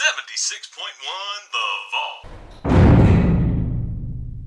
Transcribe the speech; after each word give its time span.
76.1 0.00 1.52
The 1.52 1.68
Vault. 1.92 2.24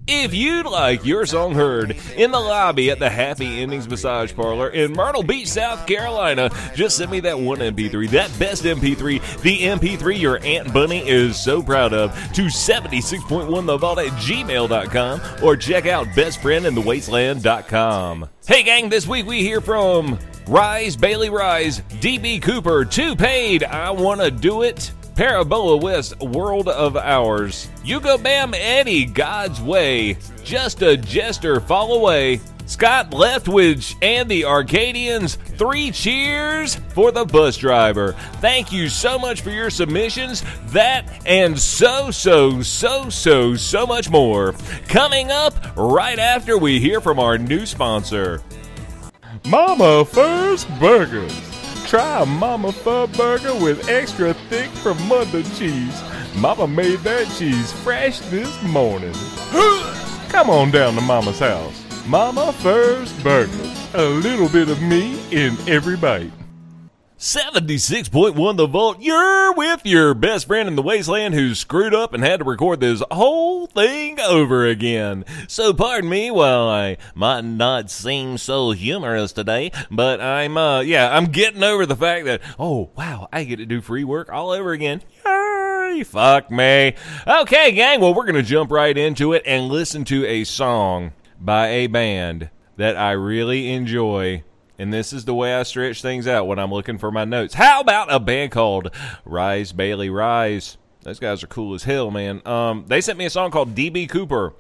If 0.08 0.34
you'd 0.34 0.66
like 0.66 1.06
your 1.06 1.28
song 1.28 1.54
heard 1.54 1.96
in 2.16 2.32
the 2.32 2.40
lobby 2.40 2.90
at 2.90 2.98
the 2.98 3.12
Happy 3.12 3.62
Endings 3.62 3.88
Massage 3.88 4.34
Parlor 4.34 4.70
in 4.70 4.94
Myrtle 4.94 5.22
Beach, 5.22 5.48
South 5.48 5.86
Carolina, 5.86 6.50
just 6.74 6.98
send 6.98 7.12
me 7.12 7.20
that 7.20 7.40
one 7.40 7.60
MP3, 7.60 8.10
that 8.10 8.32
best 8.40 8.64
MP3, 8.64 9.42
the 9.42 9.60
MP3 9.60 10.20
your 10.20 10.44
Aunt 10.44 10.74
Bunny 10.74 11.08
is 11.08 11.40
so 11.40 11.62
proud 11.62 11.94
of, 11.94 12.12
to 12.34 12.46
76.1thevault 12.46 14.08
at 14.08 14.14
gmail.com 14.14 15.22
or 15.44 15.56
check 15.56 15.86
out 15.86 16.08
bestfriendinthewasteland.com. 16.08 18.30
Hey 18.48 18.64
gang, 18.64 18.90
this 18.90 19.08
week 19.08 19.28
we 19.28 19.42
hear 19.42 19.62
from 19.62 20.18
Rise, 20.48 20.96
Bailey 20.96 21.30
Rise, 21.30 21.82
DB 21.82 22.42
Cooper, 22.42 22.86
2Paid, 22.86 23.64
I 23.64 23.92
Wanna 23.92 24.32
Do 24.32 24.64
It, 24.64 24.92
Parabola 25.16 25.78
West, 25.78 26.20
World 26.20 26.68
of 26.68 26.98
Ours. 26.98 27.70
Ugobam 27.84 28.56
Eddie, 28.56 29.06
God's 29.06 29.62
Way. 29.62 30.18
Just 30.44 30.82
a 30.82 30.98
Jester, 30.98 31.60
Fall 31.60 31.94
Away. 31.94 32.42
Scott 32.66 33.12
Leftwich 33.12 33.96
and 34.02 34.30
the 34.30 34.46
Arcadians, 34.46 35.36
three 35.36 35.92
cheers 35.92 36.76
for 36.90 37.12
the 37.12 37.26
bus 37.26 37.58
driver. 37.58 38.14
Thank 38.40 38.72
you 38.72 38.88
so 38.90 39.20
much 39.20 39.42
for 39.42 39.50
your 39.50 39.70
submissions. 39.70 40.44
That 40.68 41.06
and 41.26 41.60
so, 41.60 42.10
so, 42.10 42.62
so, 42.62 43.10
so, 43.10 43.56
so 43.56 43.86
much 43.86 44.10
more. 44.10 44.54
Coming 44.88 45.30
up 45.30 45.54
right 45.76 46.18
after 46.18 46.58
we 46.58 46.80
hear 46.80 47.02
from 47.02 47.20
our 47.20 47.38
new 47.38 47.66
sponsor. 47.66 48.42
Mama 49.46 50.06
Furr's 50.06 50.64
Burgers. 50.80 51.53
Try 51.94 52.24
a 52.24 52.26
Mama 52.26 52.72
Furr 52.72 53.06
burger 53.06 53.54
with 53.54 53.88
extra 53.88 54.34
thick 54.50 54.72
from 54.72 55.00
Mother 55.08 55.44
cheese. 55.44 56.02
Mama 56.36 56.66
made 56.66 56.98
that 57.02 57.28
cheese 57.38 57.72
fresh 57.72 58.18
this 58.32 58.64
morning. 58.64 59.14
Come 60.30 60.50
on 60.50 60.72
down 60.72 60.96
to 60.96 61.02
Mama's 61.02 61.38
house. 61.38 61.86
Mama 62.08 62.52
Furr's 62.52 63.14
Burgers. 63.22 63.94
A 63.94 64.06
little 64.06 64.50
bit 64.50 64.70
of 64.70 64.82
me 64.82 65.22
in 65.30 65.56
every 65.68 65.96
bite. 65.96 66.32
76.1 67.24 68.58
The 68.58 68.68
Vault, 68.68 68.98
you're 69.00 69.54
with 69.54 69.86
your 69.86 70.14
best 70.14 70.46
friend 70.46 70.68
in 70.68 70.76
the 70.76 70.82
wasteland 70.82 71.34
who 71.34 71.56
screwed 71.56 71.94
up 71.94 72.14
and 72.14 72.22
had 72.22 72.40
to 72.40 72.44
record 72.44 72.82
this 72.82 73.02
whole 73.12 73.66
thing 73.66 74.20
over 74.20 74.66
again. 74.66 75.24
So 75.48 75.74
pardon 75.74 76.10
me 76.10 76.32
while 76.32 76.68
I 76.68 76.98
might 77.16 77.46
not 77.46 77.90
seem 77.90 78.38
so 78.38 78.72
humorous 78.72 79.32
today, 79.32 79.72
but 79.90 80.20
I'm, 80.20 80.58
uh, 80.58 80.82
yeah, 80.82 81.16
I'm 81.16 81.28
getting 81.28 81.64
over 81.64 81.86
the 81.86 81.96
fact 81.96 82.26
that, 82.26 82.42
oh, 82.60 82.90
wow, 82.98 83.30
I 83.32 83.46
get 83.46 83.56
to 83.56 83.66
do 83.66 83.80
free 83.80 84.04
work 84.04 84.30
all 84.30 84.50
over 84.50 84.74
again. 84.74 85.02
Yay, 85.26 86.04
fuck 86.04 86.52
me. 86.52 86.94
Okay, 87.26 87.72
gang, 87.72 88.02
well, 88.02 88.14
we're 88.14 88.26
going 88.26 88.36
to 88.36 88.44
jump 88.44 88.70
right 88.70 88.98
into 88.98 89.32
it 89.32 89.44
and 89.46 89.70
listen 89.70 90.04
to 90.06 90.26
a 90.26 90.44
song 90.44 91.14
by 91.40 91.70
a 91.70 91.88
band 91.88 92.50
that 92.76 92.98
I 92.98 93.12
really 93.12 93.72
enjoy 93.72 94.44
and 94.78 94.94
this 94.94 95.14
is 95.14 95.26
the 95.26 95.34
way 95.34 95.54
I 95.54 95.64
stretch 95.64 96.02
things 96.02 96.28
out 96.28 96.48
when 96.48 96.60
I'm 96.60 96.72
looking 96.72 96.98
for 96.98 97.12
my 97.12 97.26
notes. 97.26 97.54
How 97.54 97.82
about 97.82 98.12
a 98.12 98.20
band 98.20 98.52
called 98.52 98.94
Rise 99.26 99.72
Bailey 99.72 100.10
Rise? 100.10 100.78
Those 101.02 101.20
guys 101.20 101.44
are 101.44 101.48
cool 101.48 101.74
as 101.74 101.84
hell, 101.84 102.12
man. 102.12 102.42
Um, 102.46 102.86
they 102.88 103.02
sent 103.02 103.18
me 103.18 103.26
a 103.26 103.30
song 103.30 103.52
called 103.52 103.76
DB 103.76 104.10
Cooper. 104.10 104.54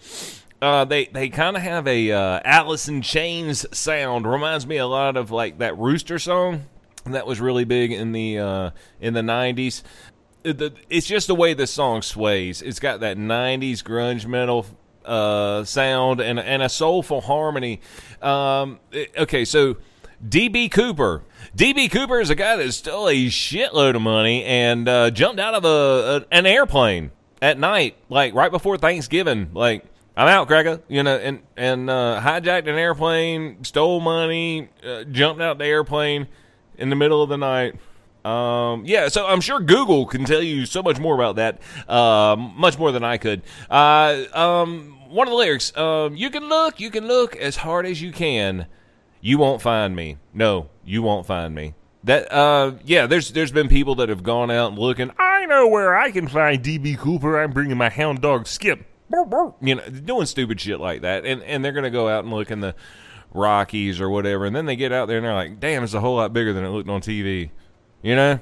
Uh, 0.61 0.85
they 0.85 1.05
they 1.05 1.29
kind 1.29 1.57
of 1.57 1.63
have 1.63 1.87
a 1.87 2.11
uh, 2.11 2.39
Alice 2.45 2.87
in 2.87 3.01
Chains 3.01 3.65
sound. 3.77 4.25
Reminds 4.29 4.67
me 4.67 4.77
a 4.77 4.87
lot 4.87 5.17
of 5.17 5.31
like 5.31 5.59
that 5.59 5.77
Rooster 5.77 6.19
song 6.19 6.65
that 7.05 7.27
was 7.27 7.41
really 7.41 7.65
big 7.65 7.91
in 7.91 8.11
the 8.11 8.39
uh, 8.39 8.69
in 9.01 9.13
the 9.13 9.21
'90s. 9.21 9.83
It's 10.45 11.07
just 11.07 11.27
the 11.27 11.35
way 11.35 11.53
the 11.53 11.67
song 11.67 12.01
sways. 12.01 12.61
It's 12.61 12.79
got 12.79 12.99
that 12.99 13.17
'90s 13.17 13.81
grunge 13.81 14.25
metal 14.25 14.65
uh, 15.05 15.63
sound 15.63 16.19
and 16.19 16.39
and 16.39 16.61
a 16.61 16.69
soulful 16.69 17.21
harmony. 17.21 17.81
Um, 18.21 18.79
okay, 19.17 19.45
so 19.45 19.77
DB 20.27 20.71
Cooper. 20.71 21.23
DB 21.55 21.91
Cooper 21.91 22.19
is 22.19 22.29
a 22.29 22.35
guy 22.35 22.55
that 22.55 22.71
stole 22.71 23.09
a 23.09 23.25
shitload 23.27 23.95
of 23.95 24.01
money 24.01 24.43
and 24.43 24.87
uh, 24.87 25.11
jumped 25.11 25.39
out 25.39 25.53
of 25.53 25.65
a, 25.65 26.25
a, 26.31 26.35
an 26.35 26.45
airplane 26.45 27.11
at 27.41 27.59
night, 27.59 27.97
like 28.09 28.33
right 28.33 28.51
before 28.51 28.77
Thanksgiving. 28.77 29.49
Like, 29.53 29.85
I'm 30.15 30.27
out, 30.27 30.47
Cracker, 30.47 30.81
you 30.87 31.03
know, 31.03 31.17
and 31.17 31.41
and 31.57 31.89
uh, 31.89 32.21
hijacked 32.23 32.67
an 32.67 32.75
airplane, 32.75 33.63
stole 33.63 33.99
money, 33.99 34.69
uh, 34.85 35.03
jumped 35.05 35.41
out 35.41 35.57
the 35.57 35.65
airplane 35.65 36.27
in 36.77 36.89
the 36.89 36.95
middle 36.95 37.21
of 37.21 37.29
the 37.29 37.37
night. 37.37 37.75
Um, 38.23 38.85
yeah, 38.85 39.09
so 39.09 39.27
I'm 39.27 39.41
sure 39.41 39.59
Google 39.59 40.05
can 40.05 40.23
tell 40.23 40.41
you 40.41 40.65
so 40.65 40.81
much 40.81 40.97
more 40.97 41.15
about 41.15 41.35
that, 41.35 41.59
uh, 41.89 42.37
much 42.37 42.79
more 42.79 42.93
than 42.93 43.03
I 43.03 43.17
could. 43.17 43.41
Uh, 43.69 44.23
um, 44.33 44.97
one 45.09 45.27
of 45.27 45.31
the 45.31 45.37
lyrics, 45.37 45.75
um, 45.75 46.15
you 46.15 46.29
can 46.29 46.47
look, 46.47 46.79
you 46.79 46.89
can 46.89 47.05
look 47.05 47.35
as 47.35 47.57
hard 47.57 47.85
as 47.85 48.01
you 48.01 48.13
can 48.13 48.67
you 49.23 49.37
won't 49.37 49.61
find 49.61 49.95
me. 49.95 50.17
No, 50.33 50.69
you 50.83 51.01
won't 51.01 51.25
find 51.25 51.55
me. 51.55 51.73
That 52.03 52.29
uh 52.31 52.73
yeah, 52.83 53.07
there's 53.07 53.31
there's 53.31 53.53
been 53.53 53.69
people 53.69 53.95
that 53.95 54.09
have 54.09 54.21
gone 54.21 54.51
out 54.51 54.71
and 54.71 54.77
looking. 54.77 55.11
I 55.17 55.45
know 55.45 55.65
where 55.69 55.95
I 55.95 56.11
can 56.11 56.27
find 56.27 56.61
DB 56.61 56.97
Cooper. 56.97 57.41
I'm 57.41 57.51
bringing 57.51 57.77
my 57.77 57.89
hound 57.89 58.21
dog 58.21 58.45
Skip. 58.45 58.85
You 59.61 59.75
know, 59.75 59.81
doing 59.87 60.25
stupid 60.25 60.59
shit 60.59 60.81
like 60.81 61.03
that, 61.03 61.25
and 61.25 61.41
and 61.43 61.63
they're 61.63 61.71
gonna 61.71 61.89
go 61.89 62.09
out 62.09 62.25
and 62.25 62.33
look 62.33 62.51
in 62.51 62.59
the 62.59 62.75
Rockies 63.33 64.01
or 64.01 64.09
whatever, 64.09 64.45
and 64.45 64.53
then 64.53 64.65
they 64.65 64.75
get 64.75 64.91
out 64.91 65.07
there 65.07 65.17
and 65.17 65.25
they're 65.25 65.33
like, 65.33 65.61
damn, 65.61 65.83
it's 65.83 65.93
a 65.93 66.01
whole 66.01 66.17
lot 66.17 66.33
bigger 66.33 66.51
than 66.51 66.65
it 66.65 66.69
looked 66.69 66.89
on 66.89 66.99
TV. 66.99 67.49
You 68.01 68.17
know, 68.17 68.39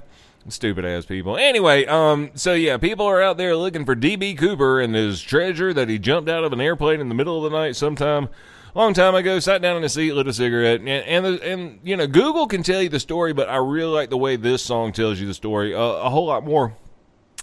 stupid 0.50 0.84
ass 0.84 1.06
people. 1.06 1.38
Anyway, 1.38 1.86
um, 1.86 2.32
so 2.34 2.56
yeah, 2.56 2.78
people 2.78 3.06
are 3.06 3.22
out 3.22 3.38
there 3.38 3.56
looking 3.56 3.86
for 3.86 3.96
DB 3.96 4.36
Cooper 4.36 4.82
and 4.82 4.96
his 4.96 5.22
treasure 5.22 5.76
that 5.76 5.90
he 5.90 6.00
jumped 6.00 6.28
out 6.28 6.44
of 6.44 6.52
an 6.54 6.60
airplane 6.60 7.00
in 7.00 7.08
the 7.08 7.16
middle 7.16 7.46
of 7.46 7.52
the 7.52 7.56
night 7.56 7.76
sometime 7.76 8.30
long 8.80 8.94
time 8.94 9.16
ago, 9.16 9.40
sat 9.40 9.62
down 9.62 9.78
in 9.78 9.84
a 9.84 9.90
seat, 9.90 10.14
lit 10.14 10.28
a 10.28 10.34
cigarette, 10.34 10.82
and 10.82 10.90
and, 10.90 11.26
and 11.26 11.80
you 11.84 11.96
know 11.98 12.08
Google 12.08 12.48
can 12.48 12.64
tell 12.64 12.82
you 12.82 12.90
the 12.90 13.00
story, 13.00 13.34
but 13.34 13.50
I 13.50 13.58
really 13.58 13.92
like 13.92 14.10
the 14.10 14.18
way 14.18 14.36
this 14.36 14.62
song 14.62 14.92
tells 14.92 15.20
you 15.20 15.28
the 15.28 15.34
story 15.34 15.74
uh, 15.74 15.80
a 15.80 16.10
whole 16.10 16.26
lot 16.26 16.44
more. 16.44 16.76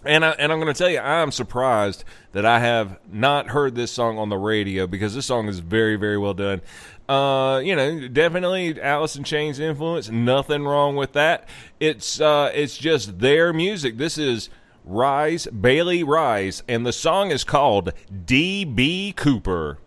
And 0.05 0.25
I, 0.25 0.31
and 0.31 0.53
I'm 0.53 0.61
going 0.61 0.73
to 0.73 0.79
tell 0.79 0.91
you, 0.91 1.01
I'm 1.01 1.33
surprised 1.33 2.05
that 2.31 2.47
I 2.47 2.61
have 2.61 3.01
not 3.11 3.49
heard 3.49 3.75
this 3.75 3.91
song 3.91 4.17
on 4.17 4.29
the 4.29 4.37
radio 4.37 4.87
because 4.87 5.13
this 5.13 5.27
song 5.27 5.49
is 5.49 5.59
very, 5.59 5.97
very 5.97 6.17
well 6.17 6.35
done. 6.35 6.63
Uh, 7.09 7.61
you 7.65 7.75
know, 7.75 8.07
definitely 8.07 8.81
Alice 8.81 9.17
in 9.17 9.25
Chains 9.25 9.59
influence. 9.59 10.09
Nothing 10.09 10.65
wrong 10.65 10.95
with 10.95 11.15
that. 11.15 11.49
It's 11.81 12.21
uh, 12.21 12.53
it's 12.55 12.79
just 12.79 13.19
their 13.19 13.53
music. 13.53 13.97
This 13.97 14.19
is 14.19 14.51
Rise 14.85 15.47
Bailey 15.47 16.05
Rise, 16.05 16.63
and 16.69 16.87
the 16.87 16.93
song 16.93 17.31
is 17.31 17.43
called 17.45 17.93
D.B. 18.27 19.15
Cooper. 19.17 19.79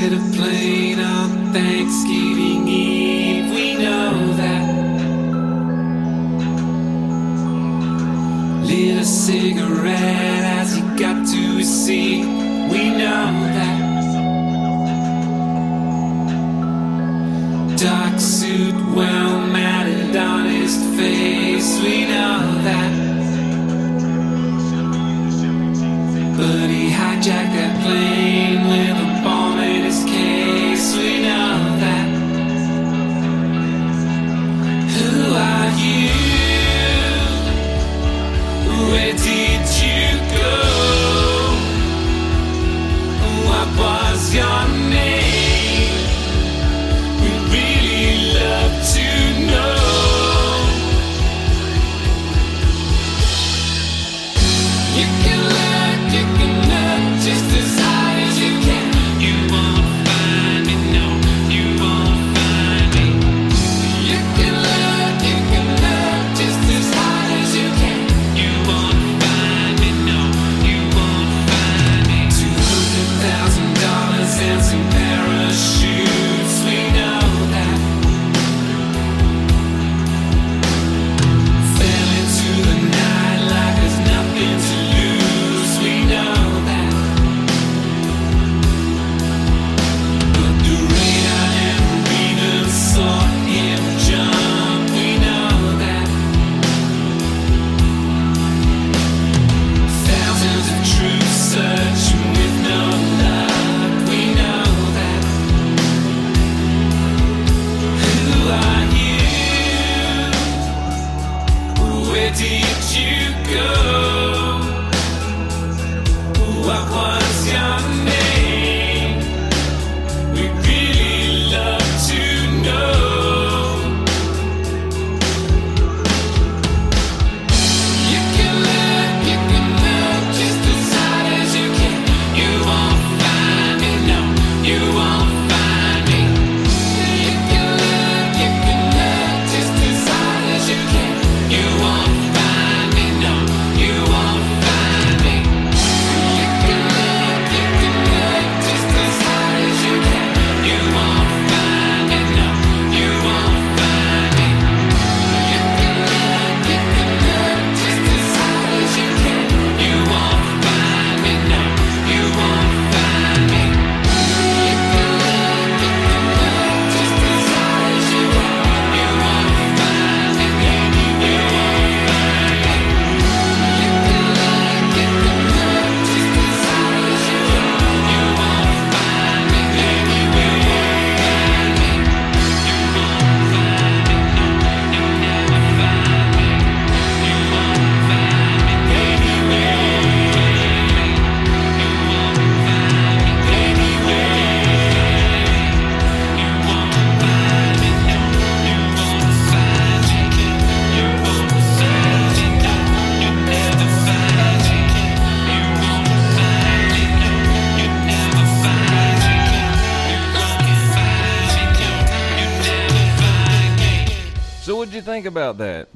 Boarded 0.00 0.18
a 0.18 0.36
plane 0.36 0.98
on 0.98 1.52
Thanksgiving 1.52 2.66
Eve, 2.66 3.52
we 3.52 3.74
know 3.74 4.32
that. 4.34 4.66
Lit 8.64 8.96
a 8.96 9.04
cigarette 9.04 10.44
as 10.60 10.74
he 10.74 10.80
got 10.96 11.26
to 11.26 11.42
his 11.58 11.68
seat, 11.68 12.24
we 12.70 12.90
know 12.90 13.30
that. 13.56 13.78
Dark 17.78 18.18
suit 18.18 18.74
well 18.94 19.46
matted 19.48 20.16
on 20.16 20.46
his 20.46 20.76
face, 20.96 21.78
we 21.82 22.06
know 22.06 22.62
that. 22.64 22.89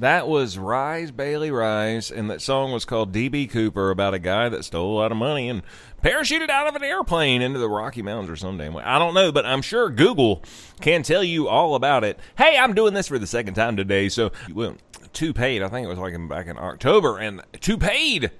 That? 0.05 0.29
Was 0.29 0.59
Rise 0.59 1.11
Bailey 1.11 1.51
Rise, 1.51 2.11
and 2.11 2.29
that 2.29 2.43
song 2.43 2.73
was 2.73 2.85
called 2.85 3.11
DB 3.11 3.49
Cooper 3.49 3.91
about 3.91 4.13
a 4.13 4.19
guy 4.19 4.51
that 4.51 4.63
stole 4.63 4.93
a 4.93 5.01
lot 5.01 5.11
of 5.11 5.17
money 5.17 5.49
and 5.49 5.63
parachuted 6.03 6.51
out 6.51 6.67
of 6.67 6.77
an 6.77 6.85
airplane 6.85 7.41
into 7.41 7.59
the 7.59 7.71
Rocky 7.71 8.03
Mountains 8.03 8.29
or 8.29 8.37
some 8.37 8.59
damn 8.59 8.75
way. 8.75 8.83
I 8.85 8.99
don't 8.99 9.15
know, 9.15 9.33
but 9.33 9.47
I'm 9.47 9.63
sure 9.63 9.89
Google 9.89 10.43
can 10.83 11.03
tell 11.05 11.25
you 11.25 11.49
all 11.49 11.75
about 11.75 12.05
it. 12.05 12.21
Hey, 12.37 12.59
I'm 12.59 12.75
doing 12.75 12.93
this 12.93 13.09
for 13.09 13.19
the 13.19 13.27
second 13.27 13.55
time 13.55 13.79
today, 13.79 14.11
so 14.11 14.31
well, 14.53 14.77
2Paid. 15.15 15.63
I 15.63 15.69
think 15.69 15.87
it 15.87 15.89
was 15.89 15.97
like 15.97 16.29
back 16.29 16.49
in 16.49 16.59
October, 16.59 17.17
and 17.17 17.41
2Paid. 17.55 18.31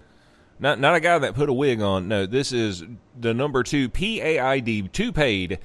Not 0.59 0.79
not 0.79 0.97
a 0.97 1.01
guy 1.01 1.19
that 1.19 1.35
put 1.35 1.49
a 1.49 1.55
wig 1.55 1.81
on. 1.81 2.09
No, 2.09 2.27
this 2.27 2.53
is 2.53 2.85
the 3.19 3.33
number 3.33 3.63
two 3.63 3.89
P 3.89 4.21
A 4.21 4.39
I 4.39 4.61
D 4.61 4.83
2Paid. 4.83 5.57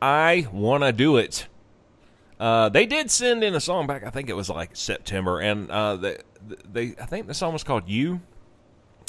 I 0.00 0.46
wanna 0.52 0.92
do 0.92 1.16
it. 1.16 1.48
Uh, 2.40 2.70
they 2.70 2.86
did 2.86 3.10
send 3.10 3.44
in 3.44 3.54
a 3.54 3.60
song 3.60 3.86
back. 3.86 4.02
I 4.02 4.08
think 4.08 4.30
it 4.30 4.34
was 4.34 4.48
like 4.48 4.74
September, 4.74 5.40
and 5.40 5.70
uh, 5.70 5.96
they, 5.96 6.16
they 6.72 6.94
I 7.00 7.04
think 7.04 7.26
the 7.26 7.34
song 7.34 7.52
was 7.52 7.62
called 7.62 7.86
"You." 7.86 8.20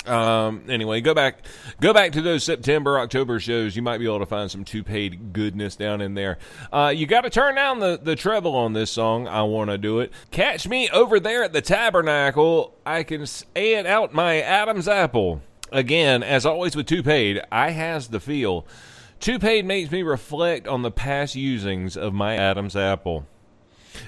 Um, 0.05 0.63
anyway, 0.67 0.99
go 0.99 1.13
back, 1.13 1.45
go 1.79 1.93
back 1.93 2.11
to 2.13 2.21
those 2.21 2.43
September, 2.43 2.99
October 2.99 3.39
shows. 3.39 3.75
You 3.75 3.83
might 3.83 3.99
be 3.99 4.05
able 4.05 4.19
to 4.19 4.25
find 4.25 4.49
some 4.49 4.65
2Paid 4.65 5.31
goodness 5.31 5.75
down 5.75 6.01
in 6.01 6.15
there. 6.15 6.39
Uh, 6.73 6.91
you 6.93 7.05
got 7.05 7.21
to 7.21 7.29
turn 7.29 7.55
down 7.55 7.79
the 7.79 7.99
the 8.01 8.15
treble 8.17 8.55
on 8.55 8.73
this 8.73 8.91
song. 8.91 9.27
I 9.27 9.43
want 9.43 9.69
to 9.69 9.77
do 9.77 9.99
it. 10.01 10.11
Catch 10.31 10.67
me 10.67 10.89
over 10.89 11.19
there 11.19 11.43
at 11.43 11.53
the 11.53 11.61
Tabernacle. 11.61 12.75
I 12.85 13.03
can 13.03 13.25
add 13.55 13.85
out 13.85 14.13
my 14.13 14.41
Adam's 14.41 14.87
apple 14.89 15.41
again. 15.71 16.21
As 16.21 16.45
always 16.45 16.75
with 16.75 16.87
2Paid, 16.87 17.45
I 17.49 17.69
has 17.69 18.09
the 18.09 18.19
feel. 18.19 18.65
2Paid 19.21 19.65
makes 19.65 19.91
me 19.91 20.01
reflect 20.01 20.67
on 20.67 20.81
the 20.81 20.89
past 20.89 21.35
usings 21.35 21.95
of 21.95 22.11
my 22.11 22.35
Adam's 22.35 22.75
apple. 22.75 23.27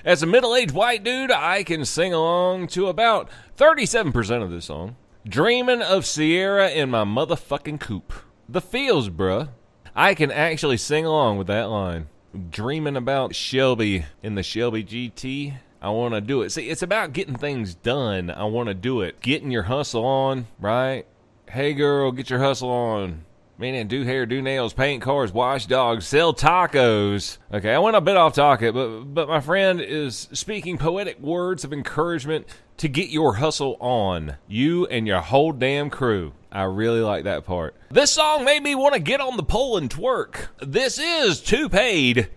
As 0.03 0.23
a 0.23 0.25
middle 0.25 0.55
aged 0.55 0.73
white 0.73 1.03
dude, 1.03 1.29
I 1.29 1.61
can 1.63 1.85
sing 1.85 2.15
along 2.15 2.67
to 2.69 2.87
about 2.87 3.29
37% 3.55 4.41
of 4.41 4.49
this 4.49 4.65
song. 4.65 4.95
Dreaming 5.27 5.83
of 5.83 6.07
Sierra 6.07 6.67
in 6.71 6.89
my 6.89 7.03
motherfucking 7.03 7.79
coupe. 7.79 8.11
The 8.49 8.59
feels, 8.59 9.09
bruh. 9.09 9.49
I 9.95 10.15
can 10.15 10.31
actually 10.31 10.77
sing 10.77 11.05
along 11.05 11.37
with 11.37 11.45
that 11.45 11.69
line. 11.69 12.07
Dreaming 12.49 12.97
about 12.97 13.35
Shelby 13.35 14.05
in 14.23 14.33
the 14.33 14.41
Shelby 14.41 14.83
GT. 14.83 15.53
I 15.79 15.91
want 15.91 16.15
to 16.15 16.21
do 16.21 16.41
it. 16.41 16.49
See, 16.49 16.69
it's 16.69 16.81
about 16.81 17.13
getting 17.13 17.35
things 17.35 17.75
done. 17.75 18.31
I 18.31 18.45
want 18.45 18.69
to 18.69 18.73
do 18.73 19.01
it. 19.01 19.21
Getting 19.21 19.51
your 19.51 19.63
hustle 19.63 20.05
on, 20.05 20.47
right? 20.59 21.05
Hey, 21.49 21.75
girl, 21.75 22.11
get 22.11 22.31
your 22.31 22.39
hustle 22.39 22.71
on. 22.71 23.25
Meaning 23.63 23.87
do 23.87 24.03
hair, 24.03 24.25
do 24.25 24.41
nails, 24.41 24.73
paint 24.73 25.01
cars, 25.01 25.31
wash 25.31 25.67
dogs, 25.67 26.05
sell 26.05 26.33
tacos. 26.33 27.37
Okay, 27.53 27.73
I 27.73 27.79
went 27.79 27.95
a 27.95 28.01
bit 28.01 28.17
off 28.17 28.33
topic, 28.33 28.73
but 28.73 29.05
but 29.05 29.29
my 29.29 29.39
friend 29.39 29.79
is 29.79 30.27
speaking 30.33 30.77
poetic 30.77 31.17
words 31.21 31.63
of 31.63 31.71
encouragement 31.71 32.45
to 32.75 32.89
get 32.89 33.07
your 33.07 33.35
hustle 33.35 33.77
on. 33.79 34.35
You 34.49 34.85
and 34.87 35.07
your 35.07 35.21
whole 35.21 35.53
damn 35.53 35.89
crew. 35.89 36.33
I 36.51 36.63
really 36.63 36.99
like 36.99 37.23
that 37.23 37.45
part. 37.45 37.73
This 37.89 38.11
song 38.11 38.43
made 38.43 38.63
me 38.63 38.75
want 38.75 38.95
to 38.95 38.99
get 38.99 39.21
on 39.21 39.37
the 39.37 39.43
pole 39.43 39.77
and 39.77 39.89
twerk. 39.89 40.47
This 40.61 40.99
is 40.99 41.39
2Paid, 41.39 42.27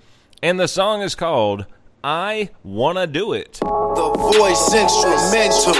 and 0.45 0.61
the 0.61 0.69
song 0.69 1.03
is 1.03 1.17
called 1.17 1.67
I 2.05 2.51
Wanna 2.63 3.09
Do 3.09 3.33
It. 3.33 3.55
The 3.55 4.31
voice 4.33 4.73
instrumental. 4.73 5.75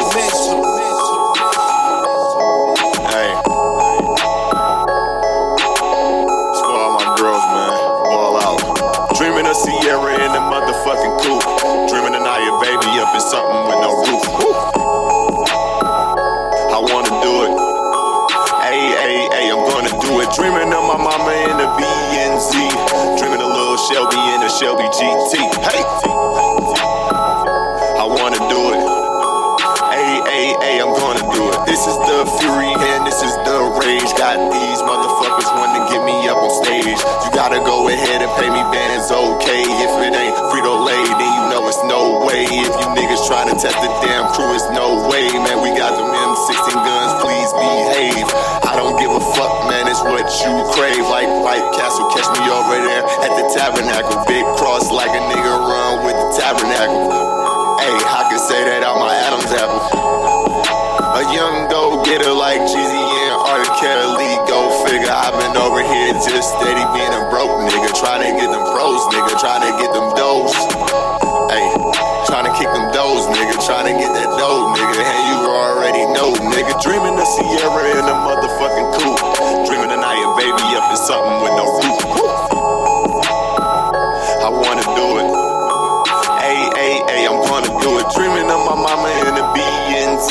Hey. 3.11 3.46
Sierra 9.57 10.13
in 10.21 10.33
the 10.37 10.43
motherfucking 10.53 11.17
coupe. 11.25 11.89
Dreaming 11.89 12.15
of 12.15 12.23
Naya 12.29 12.53
baby 12.61 13.01
up 13.01 13.15
in 13.17 13.25
something 13.25 13.63
with 13.65 13.81
no 13.81 13.91
roof. 14.05 14.25
Woo. 14.37 14.53
I 16.77 16.79
wanna 16.85 17.09
do 17.25 17.33
it. 17.49 17.53
Hey, 18.61 18.85
hey, 19.01 19.17
hey, 19.33 19.47
I'm 19.49 19.65
gonna 19.65 19.97
do 19.97 20.21
it. 20.21 20.29
Dreaming 20.37 20.69
of 20.77 20.85
my 20.85 21.01
mama 21.01 21.33
in 21.49 21.57
the 21.57 21.69
BNZ. 21.73 22.53
Dreaming 23.17 23.41
of 23.41 23.49
little 23.49 23.81
Shelby 23.89 24.21
in 24.37 24.45
the 24.45 24.51
Shelby 24.61 24.85
GT. 24.93 25.41
Hey. 25.65 25.81
I 27.97 28.05
wanna 28.05 28.37
do 28.53 28.61
it. 28.77 28.81
Hey, 29.89 30.21
hey, 30.29 30.49
hey, 30.61 30.77
I'm 30.85 30.93
gonna 30.93 31.25
do 31.33 31.49
it. 31.49 31.65
This 31.65 31.81
is 31.89 31.97
the 32.05 32.29
fury 32.39 32.77
and 32.77 33.07
this 33.07 33.23
is 33.25 33.33
the 33.49 33.57
rage. 33.81 34.13
Got 34.21 34.37
these 34.53 34.81
motherfuckers 34.85 35.49
wanting 35.57 35.81
to 35.81 35.89
get 35.89 36.05
me 36.05 36.29
up 36.29 36.37
on 36.37 36.53
stage. 36.63 37.01
You 37.25 37.31
gotta 37.33 37.57
go 37.65 37.89
ahead 37.89 37.96
me 38.77 38.97
bands, 38.97 39.09
okay? 39.11 39.65
If 39.65 39.93
it 40.05 40.13
ain't 40.13 40.37
Frito 40.53 40.85
Lay, 40.85 41.05
then 41.17 41.31
you 41.33 41.45
know 41.49 41.65
it's 41.69 41.81
no 41.85 42.25
way. 42.25 42.45
If 42.45 42.73
you 42.77 42.87
niggas 42.93 43.27
trying 43.27 43.49
to 43.49 43.57
test 43.57 43.77
the 43.81 43.89
damn 44.05 44.29
crew, 44.33 44.53
it's 44.53 44.69
no 44.71 45.09
way, 45.09 45.33
man. 45.33 45.63
We 45.65 45.73
got 45.73 45.97
them 45.97 46.09
M16 46.13 46.77
guns, 46.77 47.13
please 47.25 47.51
behave. 47.57 48.29
I 48.69 48.77
don't 48.77 48.99
give 49.01 49.11
a 49.11 49.23
fuck, 49.33 49.69
man. 49.69 49.89
It's 49.89 50.03
what 50.05 50.29
you 50.45 50.53
crave. 50.77 51.05
Like 51.09 51.29
White 51.41 51.65
Castle, 51.73 52.09
catch 52.13 52.29
me 52.37 52.45
over 52.53 52.77
there 52.77 53.05
at 53.25 53.33
the 53.41 53.45
tabernacle. 53.57 54.25
Big 54.29 54.45
cross 54.61 54.93
like 54.93 55.11
a 55.11 55.23
nigga 55.33 55.53
run 55.57 56.05
with 56.05 56.17
the 56.17 56.29
tabernacle. 56.37 57.81
Hey, 57.81 57.97
I 57.97 58.27
can 58.29 58.41
say 58.41 58.61
that 58.65 58.83
out 58.83 58.99
my 59.01 59.15
Adam's 59.15 59.53
apple. 59.57 59.81
A 61.17 61.23
young 61.33 61.69
go 61.71 62.05
getter 62.05 62.33
like 62.33 62.61
Jeezy 62.61 63.05
and 63.25 63.37
R. 63.41 63.65
Kelly. 63.81 64.36
I've 65.27 65.35
been 65.43 65.59
over 65.59 65.83
here 65.83 66.15
just 66.23 66.55
steady 66.55 66.87
being 66.95 67.11
a 67.11 67.27
broke 67.27 67.59
nigga. 67.67 67.91
Trying 67.99 68.23
to 68.23 68.31
get 68.39 68.47
them 68.47 68.63
pros, 68.71 69.03
nigga. 69.11 69.35
Trying 69.43 69.67
to 69.67 69.75
get 69.75 69.91
them 69.91 70.15
doors. 70.15 70.55
Hey, 71.51 71.67
trying 72.31 72.47
to 72.47 72.55
kick 72.55 72.71
them 72.71 72.87
doors, 72.95 73.27
nigga. 73.35 73.59
Trying 73.67 73.91
to 73.91 73.95
get 73.99 74.15
that 74.15 74.31
dough, 74.39 74.71
nigga. 74.71 75.03
And 75.03 75.23
you 75.27 75.51
already 75.51 76.07
know, 76.15 76.31
nigga. 76.55 76.79
Dreaming 76.79 77.19
of 77.19 77.27
Sierra 77.27 77.83
in 77.99 78.07
a 78.07 78.17
motherfucking 78.23 78.89
coupe. 79.03 79.67
Dreaming 79.67 79.91
of 79.91 79.99
Naya 79.99 80.31
baby 80.39 80.63
up 80.79 80.95
in 80.95 80.99
something 81.03 81.43
with 81.43 81.55
no 81.59 81.67
roof. 81.75 82.01
I 84.47 84.51
wanna 84.55 84.87
do 84.95 85.07
it. 85.27 85.29
Hey, 86.39 86.71
hey, 86.79 86.95
hey, 87.11 87.23
I'm 87.27 87.43
gonna 87.43 87.75
do 87.83 87.99
it. 87.99 88.07
Dreaming 88.15 88.47
of 88.47 88.63
my 88.63 88.79
mama 88.79 89.11
in 89.27 89.35
the 89.35 89.47
BNZ. 89.59 90.31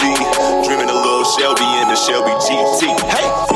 Dreaming 0.63 0.87
of 0.87 0.95
little 1.03 1.27
Shelby 1.35 1.67
in 1.83 1.91
the 1.91 1.99
Shelby 1.99 2.31
GT. 2.47 2.95
Hey! 3.11 3.54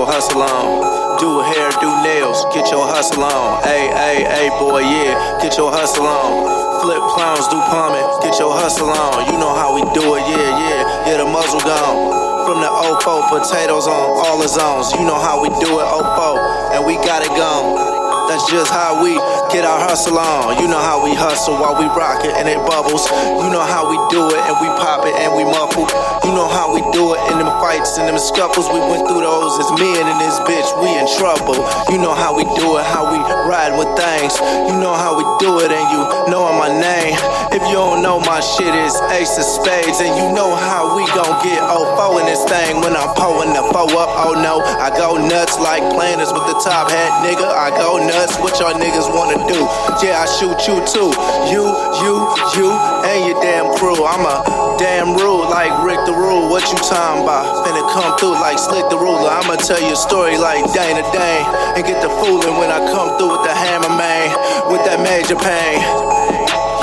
Your 0.00 0.08
hustle 0.08 0.40
on. 0.40 1.20
Do 1.20 1.44
hair, 1.44 1.68
do 1.76 1.92
nails, 2.00 2.48
get 2.56 2.70
your 2.72 2.88
hustle 2.88 3.22
on. 3.22 3.62
Hey, 3.62 3.92
hey, 3.92 4.24
hey, 4.24 4.48
boy, 4.56 4.80
yeah, 4.80 5.36
get 5.42 5.58
your 5.58 5.70
hustle 5.70 6.08
on. 6.08 6.80
Flip 6.80 7.04
clowns, 7.12 7.44
do 7.52 7.60
plumbing, 7.68 8.08
get 8.24 8.38
your 8.40 8.56
hustle 8.56 8.88
on. 8.88 9.28
You 9.28 9.36
know 9.36 9.52
how 9.52 9.76
we 9.76 9.84
do 9.92 10.16
it, 10.16 10.24
yeah, 10.24 10.56
yeah, 10.56 10.80
yeah, 11.04 11.16
the 11.20 11.28
muzzle 11.28 11.60
gone. 11.60 12.48
From 12.48 12.64
the 12.64 12.70
04, 13.04 13.28
potatoes 13.28 13.86
on 13.86 14.24
all 14.24 14.40
the 14.40 14.48
zones. 14.48 14.90
You 14.96 15.04
know 15.04 15.20
how 15.20 15.42
we 15.42 15.50
do 15.60 15.68
it, 15.68 15.84
04, 15.84 16.72
and 16.72 16.86
we 16.86 16.94
got 17.04 17.20
it 17.20 17.36
gone. 17.36 17.99
That's 18.30 18.46
just 18.46 18.70
how 18.70 19.02
we 19.02 19.18
get 19.50 19.66
our 19.66 19.82
hustle 19.90 20.14
on. 20.14 20.62
You 20.62 20.70
know 20.70 20.78
how 20.78 21.02
we 21.02 21.10
hustle 21.18 21.58
while 21.58 21.74
we 21.74 21.90
rock 21.90 22.22
it 22.22 22.30
and 22.38 22.46
it 22.46 22.62
bubbles. 22.62 23.10
You 23.10 23.50
know 23.50 23.58
how 23.58 23.90
we 23.90 23.98
do 24.06 24.22
it 24.30 24.38
and 24.46 24.54
we 24.62 24.70
pop 24.78 25.02
it 25.02 25.18
and 25.18 25.34
we 25.34 25.42
muffle. 25.42 25.90
You 26.22 26.30
know 26.30 26.46
how 26.46 26.70
we 26.70 26.78
do 26.94 27.18
it 27.18 27.20
in 27.34 27.42
them 27.42 27.50
fights 27.58 27.98
and 27.98 28.06
them 28.06 28.22
scuffles. 28.22 28.70
We 28.70 28.78
went 28.78 29.10
through 29.10 29.26
those 29.26 29.58
as 29.58 29.74
men 29.74 30.06
and 30.06 30.22
this 30.22 30.38
bitch, 30.46 30.62
we 30.78 30.94
in 30.94 31.10
trouble. 31.18 31.58
You 31.90 31.98
know 31.98 32.14
how 32.14 32.30
we 32.30 32.46
do 32.54 32.78
it, 32.78 32.86
how 32.86 33.10
we 33.10 33.18
ride 33.50 33.74
with 33.74 33.90
things. 33.98 34.38
You 34.70 34.78
know 34.78 34.94
how 34.94 35.18
we 35.18 35.26
do 35.42 35.58
it 35.66 35.74
and 35.74 35.86
you 35.90 36.30
know 36.30 36.46
my 36.54 36.70
name. 36.70 37.18
If 37.50 37.66
you 37.66 37.82
don't 37.82 37.98
know 37.98 38.22
my 38.22 38.38
shit 38.38 38.70
is 38.70 38.94
ace 39.10 39.42
of 39.42 39.46
spades 39.58 39.98
and 39.98 40.14
you 40.14 40.30
know 40.30 40.54
how 40.54 40.94
we 40.94 41.02
gon' 41.18 41.34
get 41.42 41.58
04 41.66 42.22
in 42.22 42.30
this 42.30 42.46
thing 42.46 42.78
when 42.78 42.94
I'm 42.94 43.10
pulling 43.18 43.58
the 43.58 43.66
foe 43.74 43.90
up. 43.98 44.14
Oh 44.22 44.38
no, 44.38 44.62
I 44.62 44.94
go 44.94 45.18
nuts 45.18 45.58
like 45.58 45.82
planners 45.90 46.30
with 46.30 46.46
the 46.46 46.54
top 46.62 46.94
hat, 46.94 47.26
nigga. 47.26 47.42
I 47.42 47.74
go 47.74 47.98
nuts. 47.98 48.19
That's 48.20 48.36
what 48.36 48.60
y'all 48.60 48.76
niggas 48.76 49.08
wanna 49.16 49.40
do? 49.48 49.64
Yeah, 50.04 50.20
I 50.20 50.28
shoot 50.28 50.60
you 50.68 50.76
too. 50.84 51.08
You, 51.48 51.72
you, 52.04 52.14
you, 52.52 52.68
and 53.08 53.24
your 53.24 53.40
damn 53.40 53.72
crew. 53.80 54.04
I'm 54.04 54.28
a 54.28 54.76
damn 54.76 55.16
rude 55.16 55.48
like 55.48 55.72
Rick 55.82 56.04
the 56.04 56.12
Rule. 56.12 56.50
What 56.50 56.60
you 56.68 56.76
talking 56.84 57.24
about? 57.24 57.64
Finna 57.64 57.80
come 57.96 58.18
through 58.18 58.36
like 58.36 58.58
Slick 58.58 58.84
the 58.90 58.98
Ruler. 58.98 59.32
I'ma 59.32 59.56
tell 59.56 59.80
you 59.80 59.94
a 59.94 59.96
story 59.96 60.36
like 60.36 60.60
Dana 60.74 61.00
Dane 61.16 61.48
and 61.80 61.82
get 61.82 62.02
the 62.02 62.10
fooling 62.20 62.60
when 62.60 62.68
I 62.68 62.84
come 62.92 63.16
through 63.16 63.40
with 63.40 63.48
the 63.48 63.54
hammer 63.56 63.88
man, 63.88 64.28
with 64.68 64.84
that 64.84 65.00
major 65.00 65.40
pain. 65.40 66.39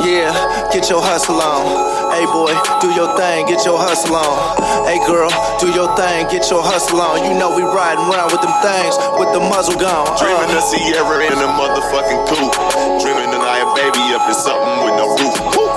Yeah, 0.07 0.31
get 0.71 0.87
your 0.87 1.03
hustle 1.03 1.35
on. 1.35 1.67
Hey 2.15 2.23
boy, 2.31 2.55
do 2.79 2.87
your 2.95 3.11
thing, 3.19 3.43
get 3.43 3.67
your 3.67 3.75
hustle 3.75 4.15
on. 4.15 4.55
Hey 4.87 5.03
girl, 5.03 5.27
do 5.59 5.67
your 5.75 5.91
thing, 5.99 6.31
get 6.31 6.47
your 6.47 6.63
hustle 6.63 7.03
on. 7.03 7.27
You 7.27 7.35
know 7.35 7.51
we 7.51 7.59
riding 7.67 8.07
around 8.07 8.31
with 8.31 8.39
them 8.39 8.55
things 8.63 8.95
with 9.19 9.35
the 9.35 9.43
muzzle 9.43 9.75
gone. 9.75 10.07
Uh. 10.07 10.15
Dreaming 10.15 10.55
of 10.55 10.63
Sierra 10.63 11.27
in 11.27 11.35
a 11.35 11.51
motherfucking 11.59 12.23
coupe. 12.23 12.55
Dreaming 13.03 13.35
of 13.35 13.43
Naya 13.43 13.67
baby 13.75 13.99
up 14.15 14.23
in 14.31 14.37
something 14.39 14.87
with 14.87 14.95
no 14.95 15.11
roof. 15.11 15.35
Woo. 15.59 15.75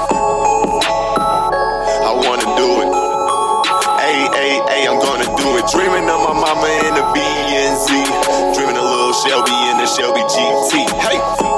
I 2.06 2.14
wanna 2.14 2.46
do 2.54 2.86
it. 2.86 2.90
Hey, 3.98 4.30
hey, 4.30 4.52
hey, 4.70 4.82
I'm 4.86 5.02
gonna 5.02 5.26
do 5.42 5.58
it. 5.58 5.66
Dreaming 5.74 6.06
of 6.06 6.22
my 6.22 6.38
mama 6.38 6.70
in 6.86 6.94
the 6.94 7.02
BNZ. 7.18 8.54
Dreaming 8.54 8.78
a 8.78 8.86
little 8.86 9.10
ay, 11.02 11.49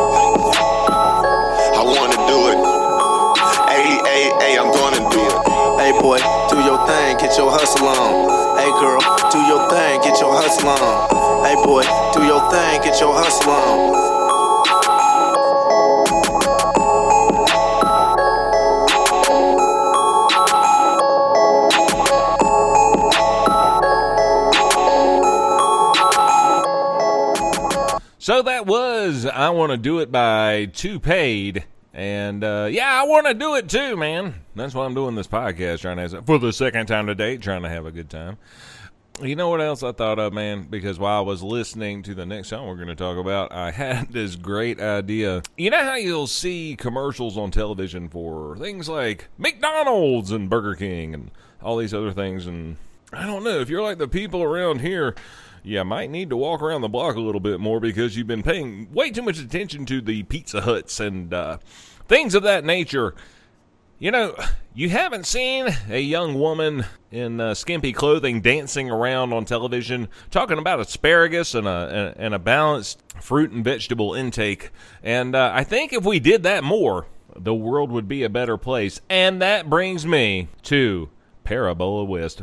boy, 6.03 6.19
do 6.51 6.57
your 6.65 6.85
thing, 6.85 7.17
get 7.19 7.39
your 7.39 7.49
hustle 7.49 7.87
on. 7.87 8.59
Hey 8.59 8.71
girl, 8.83 8.99
do 9.31 9.39
your 9.47 9.71
thing, 9.71 10.01
get 10.03 10.19
your 10.21 10.35
hustle 10.35 10.69
on. 10.69 11.47
Hey 11.47 11.55
boy, 11.55 11.85
do 12.13 12.25
your 12.25 12.41
thing, 12.51 12.83
get 12.83 13.01
your 13.01 13.15
hustle 13.15 13.53
on. 13.53 14.13
So 28.19 28.43
that 28.43 28.67
was 28.67 29.27
I 29.27 29.51
Want 29.51 29.71
to 29.71 29.77
Do 29.77 30.01
It 30.01 30.11
by 30.11 30.67
2Paid. 30.73 31.65
And 31.95 32.43
uh, 32.43 32.69
yeah, 32.71 33.01
I 33.01 33.07
want 33.07 33.27
to 33.27 33.35
do 33.35 33.55
it 33.57 33.69
too, 33.69 33.97
man. 33.97 34.35
That's 34.55 34.75
why 34.75 34.85
I'm 34.85 34.95
doing 34.95 35.15
this 35.15 35.27
podcast, 35.27 35.81
trying 35.81 35.99
to 35.99 36.09
have, 36.09 36.27
for 36.27 36.39
the 36.39 36.53
second 36.53 36.87
time 36.87 37.07
today, 37.07 37.37
trying 37.37 37.63
to 37.63 37.69
have 37.69 37.85
a 37.85 37.91
good 37.91 38.09
time. 38.09 38.39
You 39.21 39.37
know 39.37 39.51
what 39.51 39.61
else 39.61 39.83
I 39.83 39.93
thought 39.93 40.19
of, 40.19 40.33
man? 40.33 40.69
Because 40.71 40.99
while 40.99 41.19
I 41.19 41.21
was 41.21 41.43
listening 41.43 42.03
to 42.05 42.15
the 42.15 42.25
next 42.25 42.49
song 42.49 42.67
we're 42.67 42.77
going 42.77 42.89
to 42.89 42.95
talk 42.95 43.19
about, 43.19 43.53
I 43.53 43.71
had 43.73 44.11
this 44.11 44.37
great 44.37 44.81
idea. 44.81 45.43
You 45.59 45.71
know 45.71 45.85
how 45.85 45.97
you'll 45.97 46.27
see 46.27 46.77
commercials 46.79 47.37
on 47.37 47.51
television 47.51 48.09
for 48.09 48.57
things 48.57 48.89
like 48.89 49.29
McDonald's 49.37 50.31
and 50.31 50.49
Burger 50.49 50.75
King 50.75 51.13
and 51.13 51.31
all 51.63 51.77
these 51.77 51.93
other 51.93 52.13
things, 52.13 52.47
and 52.47 52.79
I 53.13 53.27
don't 53.27 53.45
know 53.45 53.61
if 53.61 53.69
you're 53.69 53.83
like 53.83 53.99
the 53.99 54.09
people 54.09 54.43
around 54.43 54.81
here 54.81 55.15
you 55.63 55.85
might 55.85 56.11
need 56.11 56.31
to 56.31 56.37
walk 56.37 56.61
around 56.61 56.81
the 56.81 56.89
block 56.89 57.17
a 57.17 57.21
little 57.21 57.41
bit 57.41 57.61
more 57.61 57.81
because 57.81 58.17
you've 58.17 58.27
been 58.27 58.43
paying 58.43 58.89
way 58.93 59.11
too 59.11 59.23
much 59.23 59.39
attention 59.39 59.87
to 59.87 60.01
the 60.01 60.25
Pizza 60.25 60.63
Huts 60.63 60.99
and 60.99 61.33
uh, 61.33 61.59
things 62.09 62.35
of 62.35 62.43
that 62.43 62.65
nature. 62.65 63.15
You 63.99 64.11
know, 64.11 64.35
you 64.75 64.89
haven't 64.89 65.27
seen 65.27 65.69
a 65.89 66.01
young 66.01 66.35
woman 66.35 66.85
in 67.13 67.41
uh, 67.41 67.55
skimpy 67.55 67.93
clothing 67.93 68.41
dancing 68.41 68.91
around 68.91 69.33
on 69.33 69.45
television 69.45 70.09
talking 70.31 70.59
about 70.59 70.81
asparagus 70.81 71.55
and 71.55 71.69
a 71.69 72.13
and 72.17 72.35
a 72.35 72.41
balanced 72.41 73.01
fruit 73.21 73.53
and 73.53 73.63
vegetable 73.63 74.15
intake. 74.15 74.71
And 75.05 75.37
uh, 75.37 75.53
I 75.55 75.63
think 75.63 75.93
if 75.93 76.05
we 76.05 76.19
did 76.19 76.43
that 76.43 76.65
more, 76.65 77.07
the 77.37 77.55
world 77.55 77.93
would 77.93 78.09
be 78.09 78.25
a 78.25 78.29
better 78.29 78.57
place. 78.57 79.01
And 79.09 79.41
that 79.41 79.71
brings 79.71 80.05
me 80.05 80.49
to 80.63 81.09
Parabola 81.45 82.03
West. 82.03 82.43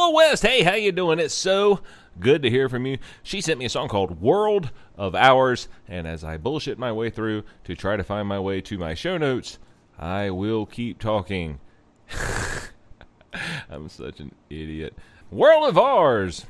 Parabola 0.00 0.16
West. 0.16 0.42
Hey, 0.42 0.62
how 0.62 0.76
you 0.76 0.92
doing? 0.92 1.18
It's 1.18 1.34
so 1.34 1.80
good 2.18 2.40
to 2.40 2.48
hear 2.48 2.70
from 2.70 2.86
you. 2.86 2.96
She 3.22 3.42
sent 3.42 3.58
me 3.58 3.66
a 3.66 3.68
song 3.68 3.88
called 3.88 4.22
World 4.22 4.70
of 4.96 5.14
Ours, 5.14 5.68
and 5.86 6.06
as 6.06 6.24
I 6.24 6.38
bullshit 6.38 6.78
my 6.78 6.90
way 6.90 7.10
through 7.10 7.44
to 7.64 7.76
try 7.76 7.96
to 7.96 8.02
find 8.02 8.26
my 8.26 8.38
way 8.38 8.62
to 8.62 8.78
my 8.78 8.94
show 8.94 9.18
notes, 9.18 9.58
I 9.98 10.30
will 10.30 10.64
keep 10.64 10.98
talking. 11.00 11.60
I'm 13.70 13.90
such 13.90 14.20
an 14.20 14.34
idiot. 14.48 14.96
World 15.30 15.68
of 15.68 15.76
Ours. 15.76 16.46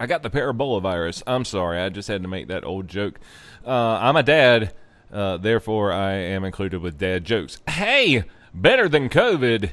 I 0.00 0.06
got 0.06 0.24
the 0.24 0.30
parabola 0.30 0.80
virus. 0.80 1.22
I'm 1.28 1.44
sorry, 1.44 1.78
I 1.78 1.90
just 1.90 2.08
had 2.08 2.22
to 2.22 2.28
make 2.28 2.48
that 2.48 2.64
old 2.64 2.88
joke. 2.88 3.20
Uh, 3.64 4.00
I'm 4.00 4.16
a 4.16 4.24
dad, 4.24 4.74
uh, 5.12 5.36
therefore 5.36 5.92
I 5.92 6.14
am 6.14 6.42
included 6.42 6.80
with 6.82 6.98
dad 6.98 7.24
jokes. 7.24 7.60
Hey, 7.68 8.24
better 8.52 8.88
than 8.88 9.08
COVID. 9.08 9.70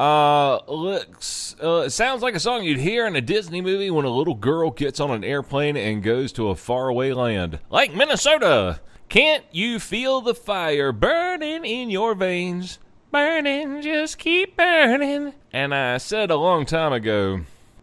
Uh, 0.00 0.60
looks, 0.66 1.54
uh, 1.60 1.86
sounds 1.86 2.22
like 2.22 2.34
a 2.34 2.40
song 2.40 2.64
you'd 2.64 2.78
hear 2.78 3.06
in 3.06 3.14
a 3.16 3.20
Disney 3.20 3.60
movie 3.60 3.90
when 3.90 4.06
a 4.06 4.10
little 4.10 4.34
girl 4.34 4.70
gets 4.70 4.98
on 4.98 5.10
an 5.10 5.22
airplane 5.22 5.76
and 5.76 6.02
goes 6.02 6.32
to 6.32 6.48
a 6.48 6.56
faraway 6.56 7.12
land, 7.12 7.58
like 7.68 7.92
Minnesota. 7.94 8.80
Can't 9.10 9.44
you 9.52 9.78
feel 9.78 10.22
the 10.22 10.34
fire 10.34 10.90
burning 10.90 11.66
in 11.66 11.90
your 11.90 12.14
veins? 12.14 12.78
Burning, 13.12 13.82
just 13.82 14.16
keep 14.16 14.56
burning. 14.56 15.34
And 15.52 15.74
I 15.74 15.98
said 15.98 16.30
a 16.30 16.36
long 16.36 16.64
time 16.64 16.94
ago, 16.94 17.42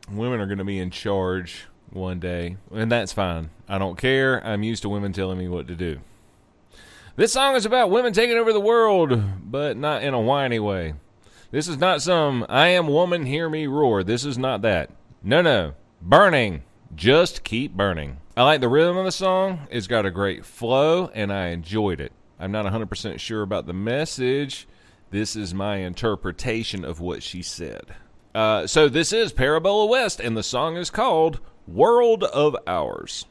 women 0.09 0.39
are 0.39 0.47
going 0.47 0.57
to 0.57 0.63
be 0.63 0.79
in 0.79 0.89
charge 0.89 1.67
one 1.91 2.19
day, 2.19 2.57
and 2.73 2.91
that's 2.91 3.13
fine. 3.13 3.51
I 3.69 3.77
don't 3.77 3.95
care. 3.95 4.43
I'm 4.43 4.63
used 4.63 4.81
to 4.81 4.89
women 4.89 5.13
telling 5.13 5.37
me 5.37 5.49
what 5.49 5.67
to 5.67 5.75
do. 5.75 5.99
This 7.15 7.33
song 7.33 7.55
is 7.55 7.67
about 7.67 7.91
women 7.91 8.11
taking 8.11 8.37
over 8.37 8.51
the 8.51 8.59
world, 8.59 9.21
but 9.43 9.77
not 9.77 10.01
in 10.01 10.15
a 10.15 10.19
whiny 10.19 10.57
way. 10.57 10.95
This 11.49 11.69
is 11.69 11.77
not 11.77 12.01
some 12.01 12.45
I 12.49 12.67
am 12.69 12.87
woman, 12.87 13.25
hear 13.25 13.49
me 13.49 13.67
roar. 13.67 14.03
This 14.03 14.25
is 14.25 14.37
not 14.37 14.61
that. 14.63 14.89
No, 15.23 15.41
no. 15.41 15.75
Burning. 16.01 16.63
Just 16.93 17.45
keep 17.45 17.71
burning. 17.71 18.17
I 18.35 18.43
like 18.43 18.59
the 18.59 18.67
rhythm 18.67 18.97
of 18.97 19.05
the 19.05 19.11
song. 19.13 19.67
It's 19.69 19.87
got 19.87 20.05
a 20.05 20.11
great 20.11 20.45
flow, 20.45 21.09
and 21.13 21.31
I 21.31 21.47
enjoyed 21.47 22.01
it. 22.01 22.11
I'm 22.37 22.51
not 22.51 22.65
100% 22.65 23.19
sure 23.19 23.41
about 23.43 23.65
the 23.65 23.73
message. 23.73 24.67
This 25.09 25.37
is 25.37 25.53
my 25.53 25.77
interpretation 25.77 26.83
of 26.83 26.99
what 26.99 27.23
she 27.23 27.41
said. 27.41 27.95
Uh, 28.35 28.67
so, 28.67 28.89
this 28.89 29.13
is 29.13 29.31
Parabola 29.31 29.85
West, 29.85 30.19
and 30.19 30.35
the 30.35 30.43
song 30.43 30.75
is 30.75 30.89
called 30.89 31.39
World 31.65 32.25
of 32.25 32.57
Ours. 32.67 33.25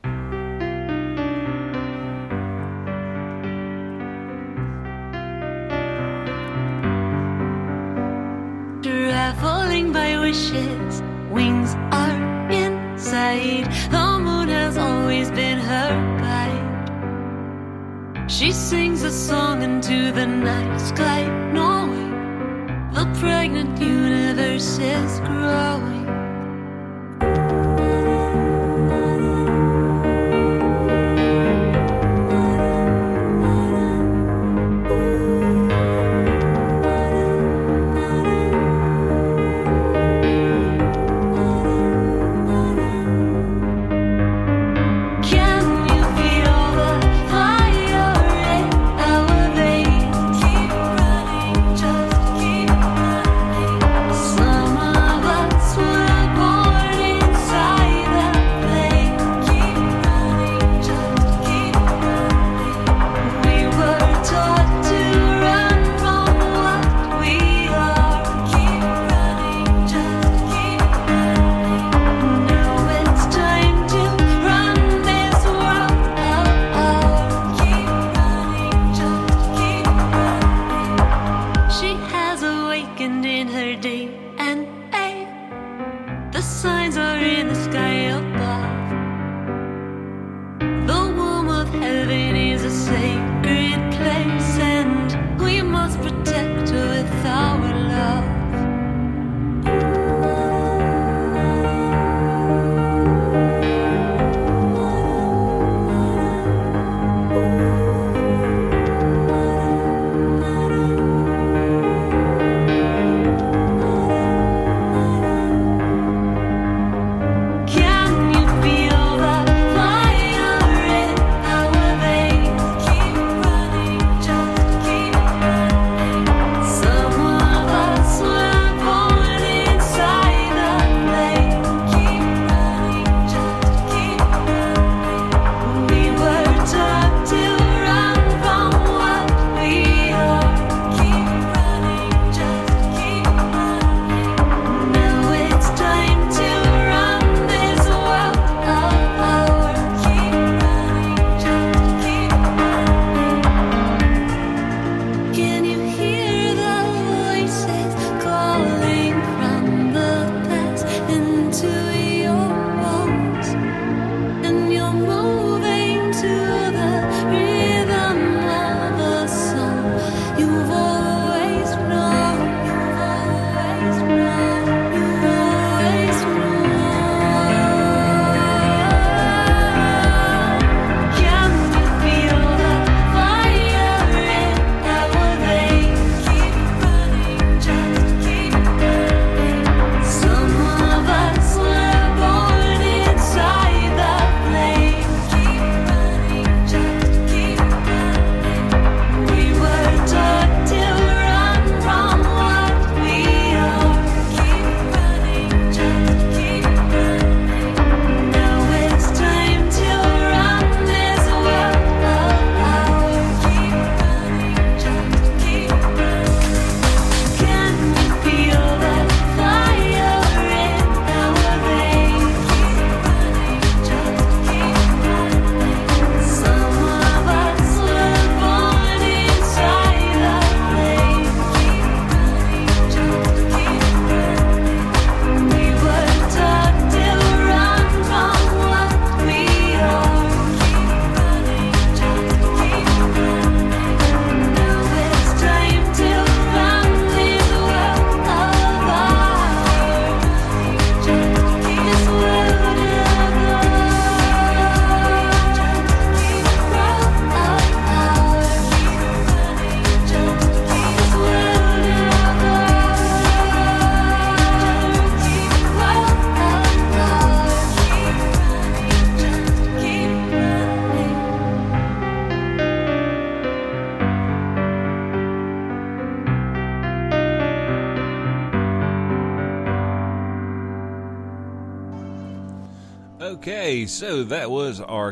Wishes, 10.26 11.02
wings 11.30 11.76
are 11.92 12.50
inside. 12.50 13.66
The 13.92 14.18
moon 14.18 14.49
has 14.49 14.76
always 14.76 15.30
been 15.30 15.59
her 15.59 15.90
guide. 16.18 16.90
She 18.28 18.50
sings 18.50 19.04
a 19.04 19.12
song 19.12 19.62
into 19.62 20.11
the 20.11 20.26
night 20.26 20.78
sky, 20.78 21.23
knowing 21.52 22.11
the 22.92 23.06
pregnant 23.21 23.78
universe 23.80 24.78
is 24.80 25.21
growing. 25.21 26.25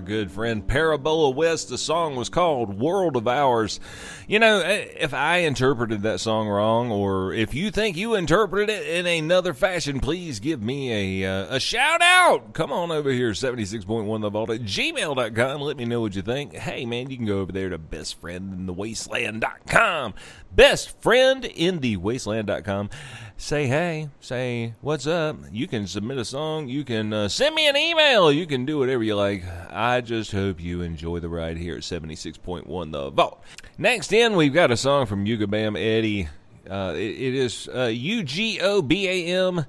Good 0.04 0.30
friend 0.30 0.66
Parabola 0.66 1.30
West. 1.30 1.70
The 1.70 1.78
song 1.78 2.14
was 2.14 2.28
called 2.28 2.78
World 2.78 3.16
of 3.16 3.26
Ours. 3.26 3.80
You 4.26 4.38
know, 4.38 4.60
eh, 4.60 4.86
if 4.98 5.12
I 5.12 5.36
interpreted 5.38 6.00
that 6.02 6.18
song 6.18 6.48
wrong, 6.48 6.90
or 6.90 7.34
if 7.34 7.52
you 7.52 7.70
think 7.70 7.94
you 7.96 8.14
interpreted 8.14 8.70
it 8.70 8.86
in 8.86 9.06
another 9.06 9.52
fashion, 9.52 10.00
please 10.00 10.40
give 10.40 10.62
me 10.62 11.22
a, 11.22 11.30
uh, 11.30 11.56
a 11.56 11.60
shout 11.60 12.00
out. 12.00 12.54
Come 12.54 12.72
on 12.72 12.90
over 12.90 13.10
here, 13.10 13.32
76.1 13.32 14.22
The 14.22 14.30
Vault 14.30 14.48
at 14.50 14.62
gmail.com. 14.62 15.60
Let 15.60 15.76
me 15.76 15.84
know 15.84 16.00
what 16.00 16.16
you 16.16 16.22
think. 16.22 16.54
Hey, 16.54 16.86
man, 16.86 17.10
you 17.10 17.18
can 17.18 17.26
go 17.26 17.40
over 17.40 17.52
there 17.52 17.68
to 17.68 17.78
bestfriendinthewasteland.com. 17.78 20.14
Bestfriendinthewasteland.com 20.56 22.88
say 23.36 23.66
hey, 23.66 24.08
say 24.20 24.74
what's 24.80 25.06
up. 25.06 25.36
You 25.50 25.66
can 25.66 25.86
submit 25.86 26.18
a 26.18 26.24
song. 26.24 26.68
You 26.68 26.84
can 26.84 27.12
uh, 27.12 27.28
send 27.28 27.54
me 27.54 27.68
an 27.68 27.76
email. 27.76 28.32
You 28.32 28.46
can 28.46 28.64
do 28.64 28.78
whatever 28.78 29.02
you 29.02 29.16
like. 29.16 29.44
I 29.70 30.00
just 30.00 30.32
hope 30.32 30.60
you 30.60 30.82
enjoy 30.82 31.18
the 31.18 31.28
ride 31.28 31.56
here 31.56 31.74
at 31.74 31.82
76.1 31.82 32.92
The 32.92 33.10
Vault. 33.10 33.42
Next 33.76 34.12
in, 34.14 34.36
we've 34.36 34.54
got 34.54 34.70
a 34.70 34.76
song 34.76 35.06
from 35.06 35.26
Ugobam 35.26 35.76
Eddie. 35.76 36.28
Uh, 36.70 36.94
it, 36.96 37.00
it 37.00 37.34
is 37.34 37.68
uh, 37.68 37.90
U 37.92 38.22
G 38.22 38.60
O 38.60 38.80
B 38.80 39.08
A 39.08 39.48
M 39.48 39.66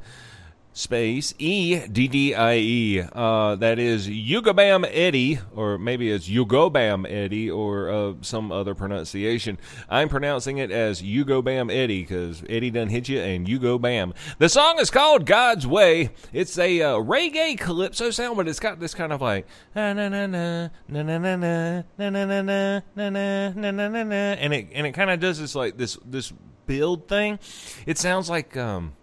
space 0.76 1.34
E 1.40 1.88
D 1.88 2.08
D 2.08 2.36
I 2.36 2.58
E. 2.58 3.02
Uh, 3.02 3.56
that 3.56 3.80
is 3.80 4.08
Ugobam 4.08 4.86
Eddie, 4.92 5.40
or 5.56 5.78
maybe 5.78 6.12
it's 6.12 6.28
Ugobam 6.28 7.10
Eddie, 7.10 7.50
or 7.50 7.90
uh, 7.90 8.14
some 8.22 8.52
other 8.52 8.76
pronunciation. 8.76 9.58
I'm 9.90 10.10
pronouncing 10.10 10.58
it 10.58 10.72
as 10.72 11.02
Ugobam 11.02 11.74
Eddie 11.74 12.02
because 12.02 12.44
Eddie 12.50 12.72
done 12.72 12.90
hit 12.90 13.08
you 13.08 13.20
and 13.20 13.48
you 13.48 13.58
go 13.58 13.80
bam. 13.80 14.14
The 14.38 14.50
song 14.50 14.80
is 14.80 14.92
called 14.92 15.26
God's 15.26 15.66
Way. 15.66 16.10
It's 16.34 16.60
a 16.60 16.82
uh, 16.82 16.96
reggae 16.98 17.58
calypso 17.58 18.12
sound, 18.12 18.36
but 18.36 18.48
it's 18.48 18.60
got 18.60 18.80
this 18.80 18.94
kind 18.94 19.14
of 19.14 19.22
like 19.22 19.48
na 19.74 19.94
na 19.94 20.10
na 20.10 20.28
na 20.28 20.70
na 20.90 21.04
na 21.04 21.18
na 21.18 21.36
na 21.38 21.84
na 21.98 22.10
na 22.10 22.26
na 22.26 22.42
na 22.42 22.82
na 22.96 23.10
na 23.10 23.50
na 23.56 23.72
na 23.72 23.88
na 23.88 24.04
na, 24.04 24.16
and 24.16 24.54
it 24.54 24.68
and 24.74 24.86
it 24.86 24.92
kind 24.92 25.10
of 25.10 25.22
does 25.22 25.40
this 25.40 25.56
like 25.56 25.78
this 25.78 25.98
this 26.06 26.34
build 26.68 27.08
thing. 27.08 27.40
It 27.86 27.98
sounds 27.98 28.30
like 28.30 28.58
um 28.58 28.94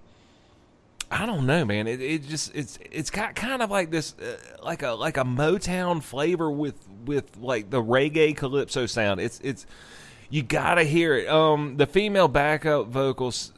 I 1.12 1.27
don't 1.27 1.44
know, 1.44 1.66
man. 1.66 1.87
It, 1.87 2.01
it 2.01 2.27
just 2.27 2.55
it's 2.55 2.79
it's 2.90 3.11
got 3.11 3.35
kind 3.35 3.61
of 3.61 3.70
like 3.70 3.90
this 3.90 4.14
uh, 4.18 4.38
like 4.64 4.83
a 4.83 4.92
like 4.92 5.18
a 5.18 5.25
Motown 5.25 6.03
flavor 6.03 6.51
with 6.51 6.88
with 7.05 7.37
like 7.37 7.68
the 7.68 7.83
reggae 7.83 8.35
calypso 8.35 8.87
sound. 8.87 9.20
It's 9.20 9.38
it's 9.40 9.66
you 10.31 10.42
gotta 10.42 10.85
hear 10.85 11.14
it. 11.14 11.29
Um, 11.29 11.77
the 11.77 11.87
female 11.87 12.29
backup 12.29 12.87
vocals, 12.87 13.53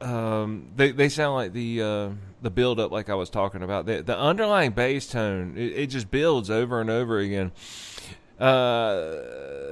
uh, 0.00 0.04
um, 0.04 0.70
they 0.76 0.92
they 0.92 1.08
sound 1.08 1.34
like 1.34 1.52
the 1.52 1.82
uh, 1.82 2.10
the 2.40 2.50
build 2.50 2.78
up 2.78 2.92
like 2.92 3.10
I 3.10 3.16
was 3.16 3.30
talking 3.30 3.64
about. 3.64 3.84
The 3.86 4.02
the 4.02 4.16
underlying 4.16 4.70
bass 4.70 5.08
tone 5.08 5.54
it, 5.56 5.72
it 5.72 5.86
just 5.88 6.08
builds 6.08 6.50
over 6.50 6.80
and 6.80 6.88
over 6.88 7.18
again. 7.18 7.50
Uh, 8.42 9.20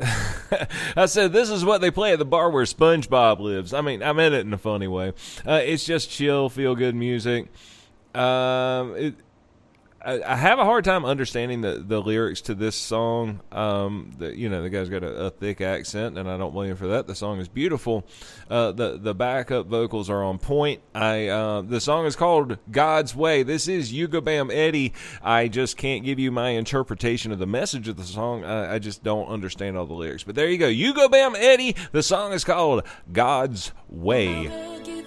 I 0.96 1.06
said 1.06 1.32
this 1.32 1.50
is 1.50 1.64
what 1.64 1.80
they 1.80 1.90
play 1.90 2.12
at 2.12 2.18
the 2.20 2.24
bar 2.24 2.50
where 2.50 2.64
SpongeBob 2.64 3.40
lives. 3.40 3.74
I 3.74 3.80
mean, 3.80 4.02
I 4.02 4.12
meant 4.12 4.34
it 4.34 4.46
in 4.46 4.52
a 4.52 4.58
funny 4.58 4.86
way. 4.86 5.12
Uh, 5.46 5.60
it's 5.64 5.84
just 5.84 6.08
chill, 6.10 6.48
feel 6.48 6.76
good 6.76 6.94
music. 6.94 7.48
Um, 8.14 8.94
it, 8.96 9.14
I, 10.02 10.22
I 10.22 10.36
have 10.36 10.58
a 10.58 10.64
hard 10.64 10.84
time 10.84 11.04
understanding 11.04 11.60
the, 11.60 11.74
the 11.74 12.00
lyrics 12.00 12.40
to 12.42 12.54
this 12.54 12.74
song. 12.74 13.40
Um, 13.52 14.12
the, 14.18 14.36
you 14.36 14.48
know, 14.48 14.62
the 14.62 14.70
guy's 14.70 14.88
got 14.88 15.02
a, 15.02 15.26
a 15.26 15.30
thick 15.30 15.60
accent, 15.60 16.16
and 16.16 16.28
I 16.28 16.38
don't 16.38 16.52
blame 16.52 16.70
him 16.70 16.76
for 16.76 16.88
that. 16.88 17.06
The 17.06 17.14
song 17.14 17.38
is 17.38 17.48
beautiful. 17.48 18.06
Uh, 18.48 18.72
the 18.72 18.98
the 18.98 19.14
backup 19.14 19.66
vocals 19.66 20.08
are 20.08 20.22
on 20.22 20.38
point. 20.38 20.80
I 20.94 21.28
uh, 21.28 21.62
the 21.62 21.80
song 21.80 22.06
is 22.06 22.16
called 22.16 22.58
God's 22.70 23.14
Way. 23.14 23.42
This 23.42 23.68
is 23.68 23.92
Ugobam 23.92 24.50
Eddie. 24.52 24.94
I 25.22 25.48
just 25.48 25.76
can't 25.76 26.04
give 26.04 26.18
you 26.18 26.30
my 26.30 26.50
interpretation 26.50 27.30
of 27.32 27.38
the 27.38 27.46
message 27.46 27.88
of 27.88 27.96
the 27.96 28.04
song. 28.04 28.44
I, 28.44 28.74
I 28.74 28.78
just 28.78 29.02
don't 29.02 29.28
understand 29.28 29.76
all 29.76 29.86
the 29.86 29.94
lyrics. 29.94 30.24
But 30.24 30.34
there 30.34 30.48
you 30.48 30.58
go, 30.58 30.68
Ugobam 30.68 31.34
Eddie. 31.36 31.76
The 31.92 32.02
song 32.02 32.32
is 32.32 32.44
called 32.44 32.84
God's 33.12 33.72
Way. 33.88 34.99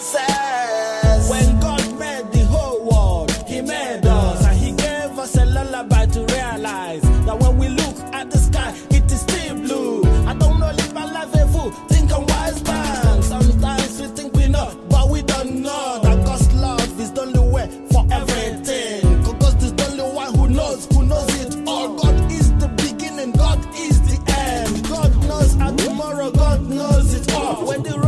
Says, 0.00 1.30
when 1.30 1.60
God 1.60 1.98
made 1.98 2.32
the 2.32 2.44
whole 2.46 2.84
world, 2.84 3.30
He 3.46 3.60
made 3.60 4.06
us, 4.06 4.44
and 4.46 4.58
He 4.58 4.72
gave 4.72 5.18
us 5.18 5.36
a 5.36 5.44
lullaby 5.44 6.06
to 6.06 6.20
realize 6.20 7.02
that 7.26 7.38
when 7.38 7.58
we 7.58 7.68
look 7.68 7.96
at 8.14 8.30
the 8.30 8.38
sky, 8.38 8.74
it 8.90 9.10
is 9.12 9.20
still 9.20 9.54
blue. 9.56 10.04
I 10.26 10.34
don't 10.34 10.58
know, 10.58 10.70
live 10.70 10.94
my 10.94 11.04
life 11.12 11.34
a 11.34 11.46
fool, 11.48 11.70
think 11.88 12.12
I'm 12.12 12.26
wise 12.26 12.62
man. 12.64 13.22
Sometimes 13.22 14.00
we 14.00 14.06
think 14.08 14.34
we 14.34 14.48
know, 14.48 14.74
but 14.88 15.10
we 15.10 15.22
don't 15.22 15.62
know 15.62 16.00
that 16.02 16.24
God's 16.24 16.52
love 16.54 17.00
is 17.00 17.12
the 17.12 17.20
only 17.22 17.52
way 17.52 17.68
for 17.92 18.06
everything. 18.10 19.22
God 19.38 19.62
is 19.62 19.72
the 19.74 19.86
only 19.90 20.14
one 20.14 20.34
who 20.34 20.48
knows, 20.48 20.86
who 20.86 21.04
knows 21.04 21.40
it 21.40 21.68
all. 21.68 21.94
God 21.96 22.32
is 22.32 22.52
the 22.58 22.68
beginning, 22.68 23.32
God 23.32 23.58
is 23.76 24.00
the 24.08 24.32
end. 24.32 24.88
God 24.88 25.12
knows 25.28 25.60
our 25.60 25.72
tomorrow, 25.76 26.30
God 26.30 26.62
knows 26.68 27.12
it 27.12 27.32
all. 27.34 27.66
When 27.66 27.82
the 27.82 27.98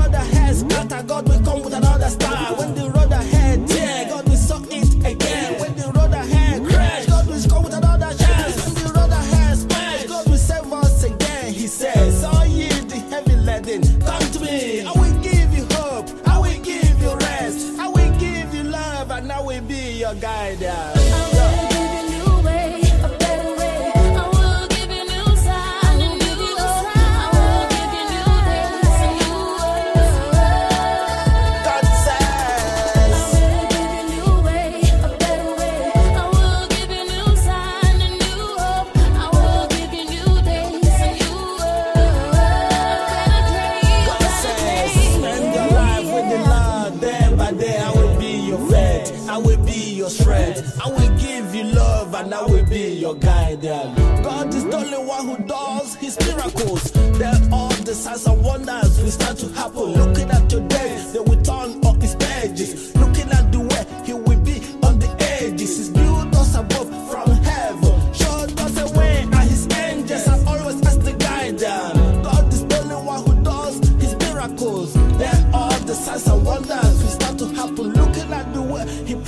God 1.17 1.29
will 1.31 1.45
come 1.47 1.63
with 1.63 1.76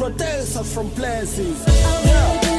protest 0.08 0.56
us 0.56 0.74
from 0.74 0.90
places. 0.90 1.62
Yeah. 1.66 2.57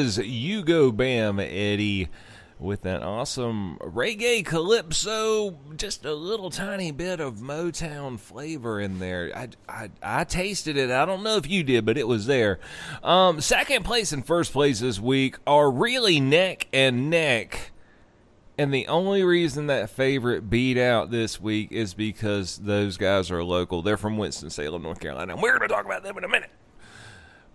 Was 0.00 0.16
Ugobam 0.16 1.38
Eddie 1.42 2.08
with 2.58 2.80
that 2.84 3.02
awesome 3.02 3.76
reggae 3.82 4.42
calypso, 4.42 5.58
just 5.76 6.06
a 6.06 6.14
little 6.14 6.48
tiny 6.48 6.90
bit 6.90 7.20
of 7.20 7.34
Motown 7.34 8.18
flavor 8.18 8.80
in 8.80 8.98
there. 8.98 9.30
I, 9.36 9.48
I, 9.68 9.90
I 10.02 10.24
tasted 10.24 10.78
it. 10.78 10.90
I 10.90 11.04
don't 11.04 11.22
know 11.22 11.36
if 11.36 11.46
you 11.50 11.62
did, 11.62 11.84
but 11.84 11.98
it 11.98 12.08
was 12.08 12.24
there. 12.24 12.60
Um, 13.02 13.42
second 13.42 13.84
place 13.84 14.10
and 14.10 14.26
first 14.26 14.54
place 14.54 14.80
this 14.80 14.98
week 14.98 15.36
are 15.46 15.70
really 15.70 16.18
neck 16.18 16.66
and 16.72 17.10
neck. 17.10 17.70
And 18.56 18.72
the 18.72 18.88
only 18.88 19.22
reason 19.22 19.66
that 19.66 19.90
favorite 19.90 20.48
beat 20.48 20.78
out 20.78 21.10
this 21.10 21.38
week 21.38 21.72
is 21.72 21.92
because 21.92 22.56
those 22.56 22.96
guys 22.96 23.30
are 23.30 23.44
local. 23.44 23.82
They're 23.82 23.98
from 23.98 24.16
Winston-Salem, 24.16 24.80
North 24.80 25.00
Carolina. 25.00 25.34
And 25.34 25.42
we're 25.42 25.58
going 25.58 25.68
to 25.68 25.74
talk 25.74 25.84
about 25.84 26.02
them 26.02 26.16
in 26.16 26.24
a 26.24 26.28
minute. 26.28 26.48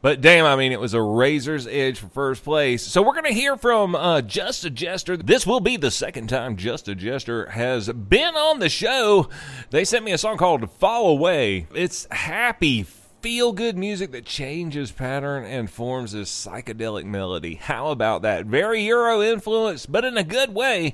But 0.05 0.21
damn, 0.21 0.45
I 0.45 0.55
mean, 0.55 0.71
it 0.71 0.79
was 0.79 0.93
a 0.93 1.01
razor's 1.01 1.65
edge 1.65 1.97
for 1.97 2.09
first 2.09 2.43
place. 2.43 2.83
So 2.85 3.01
we're 3.01 3.13
going 3.13 3.25
to 3.25 3.33
hear 3.33 3.57
from 3.57 3.95
uh, 3.95 4.21
Just 4.21 4.63
a 4.63 4.69
Jester. 4.69 5.17
This 5.17 5.47
will 5.47 5.61
be 5.61 5.77
the 5.77 5.89
second 5.89 6.27
time 6.27 6.57
Just 6.57 6.87
a 6.87 6.93
Jester 6.93 7.49
has 7.49 7.91
been 7.91 8.35
on 8.35 8.59
the 8.59 8.69
show. 8.69 9.29
They 9.71 9.83
sent 9.83 10.05
me 10.05 10.11
a 10.11 10.19
song 10.19 10.37
called 10.37 10.69
Fall 10.73 11.09
Away. 11.09 11.65
It's 11.73 12.07
happy, 12.11 12.83
feel 12.83 13.51
good 13.51 13.79
music 13.79 14.11
that 14.11 14.27
changes 14.27 14.91
pattern 14.91 15.43
and 15.43 15.71
forms 15.71 16.11
this 16.11 16.29
psychedelic 16.29 17.05
melody. 17.05 17.55
How 17.55 17.87
about 17.87 18.21
that? 18.21 18.45
Very 18.45 18.83
Euro 18.83 19.23
influenced, 19.23 19.91
but 19.91 20.05
in 20.05 20.19
a 20.19 20.23
good 20.23 20.53
way. 20.53 20.93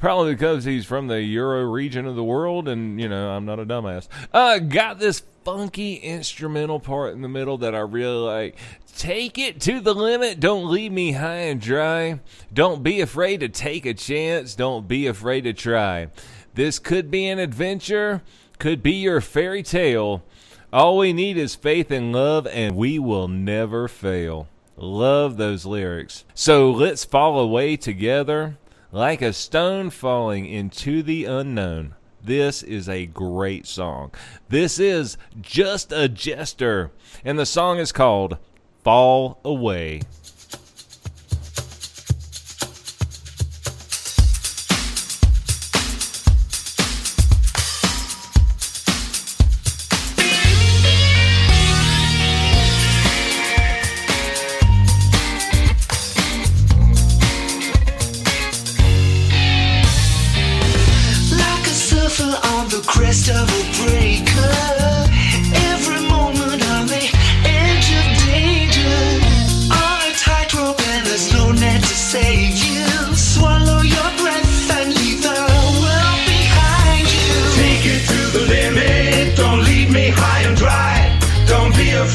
Probably 0.00 0.32
because 0.32 0.64
he's 0.64 0.86
from 0.86 1.08
the 1.08 1.20
Euro 1.20 1.64
region 1.64 2.06
of 2.06 2.16
the 2.16 2.24
world, 2.24 2.66
and, 2.66 2.98
you 2.98 3.10
know, 3.10 3.28
I'm 3.28 3.44
not 3.44 3.60
a 3.60 3.66
dumbass. 3.66 4.08
Uh, 4.32 4.58
got 4.58 4.98
this 4.98 5.22
funky 5.48 5.94
instrumental 5.94 6.78
part 6.78 7.14
in 7.14 7.22
the 7.22 7.28
middle 7.28 7.56
that 7.56 7.74
I 7.74 7.78
really 7.78 8.18
like. 8.18 8.56
Take 8.98 9.38
it 9.38 9.62
to 9.62 9.80
the 9.80 9.94
limit. 9.94 10.40
Don't 10.40 10.70
leave 10.70 10.92
me 10.92 11.12
high 11.12 11.46
and 11.48 11.58
dry. 11.58 12.20
Don't 12.52 12.82
be 12.82 13.00
afraid 13.00 13.40
to 13.40 13.48
take 13.48 13.86
a 13.86 13.94
chance. 13.94 14.54
Don't 14.54 14.86
be 14.86 15.06
afraid 15.06 15.44
to 15.44 15.54
try. 15.54 16.08
This 16.52 16.78
could 16.78 17.10
be 17.10 17.26
an 17.28 17.38
adventure, 17.38 18.20
could 18.58 18.82
be 18.82 18.92
your 18.92 19.22
fairy 19.22 19.62
tale. 19.62 20.22
All 20.70 20.98
we 20.98 21.14
need 21.14 21.38
is 21.38 21.54
faith 21.54 21.90
and 21.90 22.12
love, 22.12 22.46
and 22.48 22.76
we 22.76 22.98
will 22.98 23.26
never 23.26 23.88
fail. 23.88 24.48
Love 24.76 25.38
those 25.38 25.64
lyrics. 25.64 26.26
So 26.34 26.70
let's 26.70 27.06
fall 27.06 27.40
away 27.40 27.78
together 27.78 28.58
like 28.92 29.22
a 29.22 29.32
stone 29.32 29.88
falling 29.88 30.44
into 30.44 31.02
the 31.02 31.24
unknown. 31.24 31.94
This 32.22 32.62
is 32.62 32.88
a 32.88 33.06
great 33.06 33.66
song. 33.66 34.10
This 34.48 34.78
is 34.78 35.16
Just 35.40 35.92
a 35.92 36.08
Jester, 36.08 36.90
and 37.24 37.38
the 37.38 37.46
song 37.46 37.78
is 37.78 37.92
called 37.92 38.38
Fall 38.82 39.38
Away. 39.44 40.02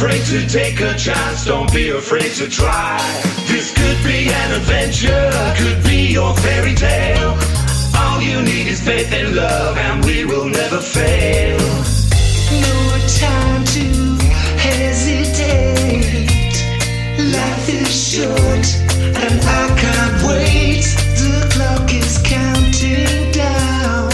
Afraid 0.03 0.25
to 0.25 0.45
take 0.49 0.81
a 0.81 0.93
chance, 0.97 1.45
don't 1.45 1.71
be 1.71 1.89
afraid 1.89 2.33
to 2.33 2.49
try. 2.49 2.99
This 3.47 3.71
could 3.71 4.03
be 4.03 4.27
an 4.27 4.51
adventure, 4.59 5.31
could 5.55 5.81
be 5.83 6.11
your 6.11 6.35
fairy 6.35 6.75
tale. 6.75 7.37
All 7.95 8.21
you 8.21 8.41
need 8.41 8.67
is 8.67 8.81
faith 8.81 9.13
and 9.13 9.33
love, 9.33 9.77
and 9.77 10.03
we 10.03 10.25
will 10.25 10.49
never 10.49 10.81
fail. 10.81 11.57
No 12.67 12.79
time 13.23 13.63
to 13.75 13.85
hesitate. 14.67 16.27
Life 17.37 17.69
is 17.69 17.91
short, 18.11 18.67
and 19.23 19.39
I 19.61 19.63
can't 19.83 20.17
wait. 20.27 20.83
The 21.21 21.47
clock 21.53 21.93
is 21.93 22.17
counting 22.25 23.31
down. 23.31 24.11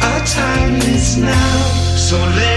Our 0.00 0.24
time 0.24 0.76
is 0.94 1.18
now. 1.18 1.54
So 1.96 2.16
let's 2.16 2.53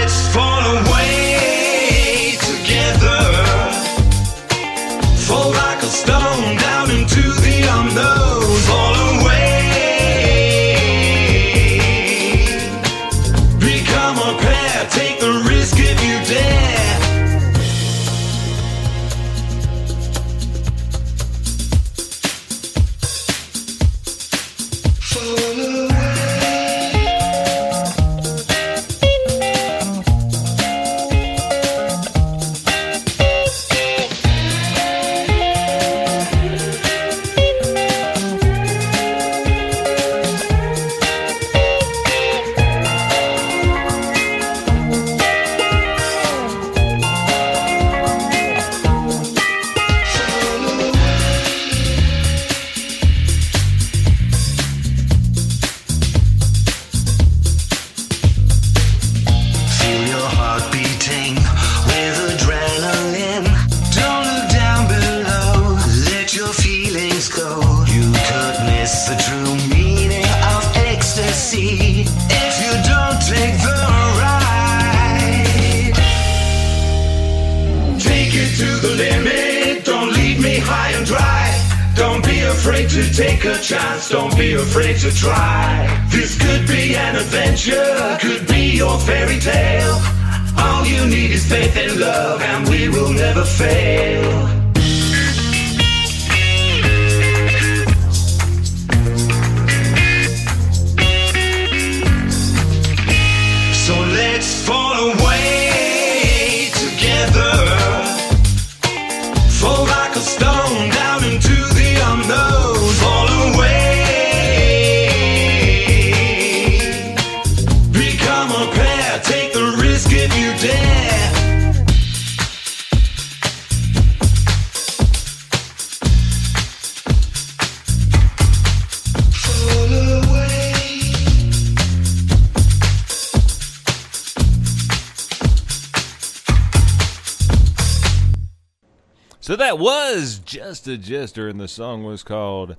that 139.68 139.78
was 139.78 140.38
Just 140.38 140.88
a 140.88 140.96
Jester, 140.96 141.46
and 141.46 141.60
the 141.60 141.68
song 141.68 142.02
was 142.02 142.22
called 142.22 142.74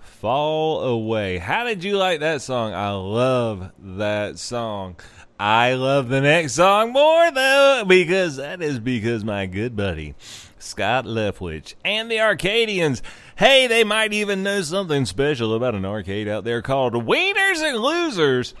Fall 0.00 0.80
Away. 0.80 1.38
How 1.38 1.62
did 1.62 1.84
you 1.84 1.96
like 1.96 2.18
that 2.18 2.42
song? 2.42 2.74
I 2.74 2.90
love 2.90 3.70
that 3.78 4.40
song. 4.40 4.96
I 5.38 5.74
love 5.74 6.08
the 6.08 6.20
next 6.20 6.54
song 6.54 6.92
more, 6.92 7.30
though, 7.30 7.84
because 7.86 8.34
that 8.34 8.60
is 8.60 8.80
because 8.80 9.24
my 9.24 9.46
good 9.46 9.76
buddy, 9.76 10.16
Scott 10.58 11.04
Leftwich, 11.04 11.74
and 11.84 12.10
the 12.10 12.18
Arcadians, 12.18 13.00
hey, 13.36 13.68
they 13.68 13.84
might 13.84 14.12
even 14.12 14.42
know 14.42 14.60
something 14.62 15.04
special 15.04 15.54
about 15.54 15.76
an 15.76 15.84
arcade 15.84 16.26
out 16.26 16.42
there 16.42 16.62
called 16.62 16.94
Wieners 16.94 17.62
and 17.62 17.78
Losers. 17.78 18.54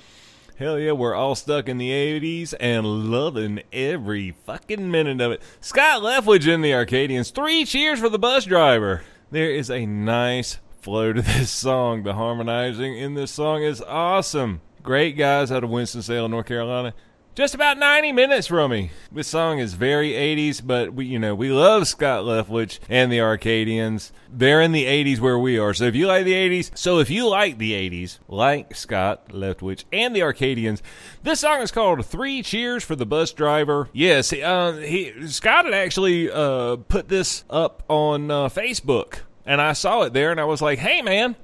Hell 0.56 0.78
yeah, 0.78 0.92
we're 0.92 1.16
all 1.16 1.34
stuck 1.34 1.68
in 1.68 1.78
the 1.78 1.90
80s 1.90 2.54
and 2.60 3.10
loving 3.10 3.64
every 3.72 4.36
fucking 4.46 4.88
minute 4.88 5.20
of 5.20 5.32
it. 5.32 5.42
Scott 5.60 6.02
Leftwich 6.02 6.46
and 6.46 6.64
the 6.64 6.72
Arcadians, 6.72 7.32
three 7.32 7.64
cheers 7.64 7.98
for 7.98 8.08
the 8.08 8.20
bus 8.20 8.44
driver. 8.44 9.02
There 9.32 9.50
is 9.50 9.68
a 9.68 9.84
nice 9.84 10.58
flow 10.80 11.12
to 11.12 11.22
this 11.22 11.50
song. 11.50 12.04
The 12.04 12.14
harmonizing 12.14 12.96
in 12.96 13.14
this 13.14 13.32
song 13.32 13.64
is 13.64 13.82
awesome. 13.82 14.60
Great 14.80 15.16
guys 15.16 15.50
out 15.50 15.64
of 15.64 15.70
Winston-Salem, 15.70 16.30
North 16.30 16.46
Carolina. 16.46 16.94
Just 17.34 17.56
about 17.56 17.78
90 17.78 18.12
minutes 18.12 18.46
from 18.46 18.70
me. 18.70 18.92
This 19.10 19.26
song 19.26 19.58
is 19.58 19.74
very 19.74 20.10
80s, 20.10 20.64
but 20.64 20.94
we, 20.94 21.06
you 21.06 21.18
know, 21.18 21.34
we 21.34 21.50
love 21.50 21.88
Scott 21.88 22.22
Leftwich 22.22 22.78
and 22.88 23.10
the 23.10 23.18
Arcadians. 23.18 24.12
They're 24.30 24.60
in 24.60 24.70
the 24.70 24.84
80s 24.84 25.18
where 25.18 25.36
we 25.36 25.58
are. 25.58 25.74
So 25.74 25.82
if 25.86 25.96
you 25.96 26.06
like 26.06 26.24
the 26.26 26.32
80s, 26.32 26.78
so 26.78 27.00
if 27.00 27.10
you 27.10 27.28
like 27.28 27.58
the 27.58 27.72
80s, 27.72 28.20
like 28.28 28.76
Scott 28.76 29.30
Leftwich 29.30 29.82
and 29.92 30.14
the 30.14 30.22
Arcadians, 30.22 30.80
this 31.24 31.40
song 31.40 31.60
is 31.60 31.72
called 31.72 32.06
Three 32.06 32.40
Cheers 32.40 32.84
for 32.84 32.94
the 32.94 33.04
Bus 33.04 33.32
Driver. 33.32 33.88
Yes, 33.92 34.32
uh, 34.32 34.74
he, 34.74 35.26
Scott 35.26 35.64
had 35.64 35.74
actually 35.74 36.30
uh, 36.30 36.76
put 36.76 37.08
this 37.08 37.42
up 37.50 37.82
on 37.88 38.30
uh, 38.30 38.48
Facebook, 38.48 39.22
and 39.44 39.60
I 39.60 39.72
saw 39.72 40.02
it 40.02 40.12
there, 40.12 40.30
and 40.30 40.40
I 40.40 40.44
was 40.44 40.62
like, 40.62 40.78
hey, 40.78 41.02
man, 41.02 41.34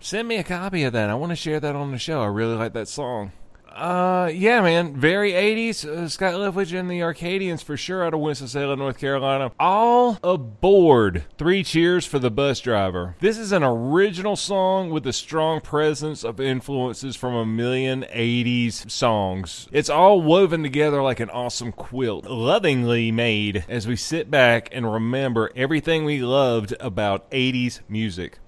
send 0.00 0.26
me 0.26 0.36
a 0.36 0.42
copy 0.42 0.84
of 0.84 0.94
that. 0.94 1.10
I 1.10 1.14
want 1.16 1.32
to 1.32 1.36
share 1.36 1.60
that 1.60 1.76
on 1.76 1.92
the 1.92 1.98
show. 1.98 2.22
I 2.22 2.28
really 2.28 2.56
like 2.56 2.72
that 2.72 2.88
song. 2.88 3.32
Uh, 3.74 4.30
yeah, 4.32 4.60
man. 4.60 4.94
Very 4.94 5.32
80s. 5.32 5.84
Uh, 5.84 6.08
Scott 6.08 6.34
Leftwich 6.34 6.78
and 6.78 6.88
the 6.88 7.02
Arcadians 7.02 7.60
for 7.62 7.76
sure 7.76 8.04
out 8.04 8.14
of 8.14 8.20
Winston-Salem, 8.20 8.78
North 8.78 8.98
Carolina. 8.98 9.50
All 9.58 10.18
aboard. 10.22 11.24
Three 11.38 11.64
cheers 11.64 12.06
for 12.06 12.20
the 12.20 12.30
bus 12.30 12.60
driver. 12.60 13.16
This 13.18 13.36
is 13.36 13.50
an 13.50 13.64
original 13.64 14.36
song 14.36 14.90
with 14.90 15.06
a 15.08 15.12
strong 15.12 15.60
presence 15.60 16.22
of 16.22 16.40
influences 16.40 17.16
from 17.16 17.34
a 17.34 17.44
million 17.44 18.04
80s 18.14 18.88
songs. 18.90 19.68
It's 19.72 19.90
all 19.90 20.22
woven 20.22 20.62
together 20.62 21.02
like 21.02 21.18
an 21.18 21.30
awesome 21.30 21.72
quilt, 21.72 22.26
lovingly 22.26 23.10
made 23.10 23.64
as 23.68 23.88
we 23.88 23.96
sit 23.96 24.30
back 24.30 24.68
and 24.70 24.92
remember 24.92 25.50
everything 25.56 26.04
we 26.04 26.20
loved 26.20 26.74
about 26.78 27.28
80s 27.32 27.80
music. 27.88 28.38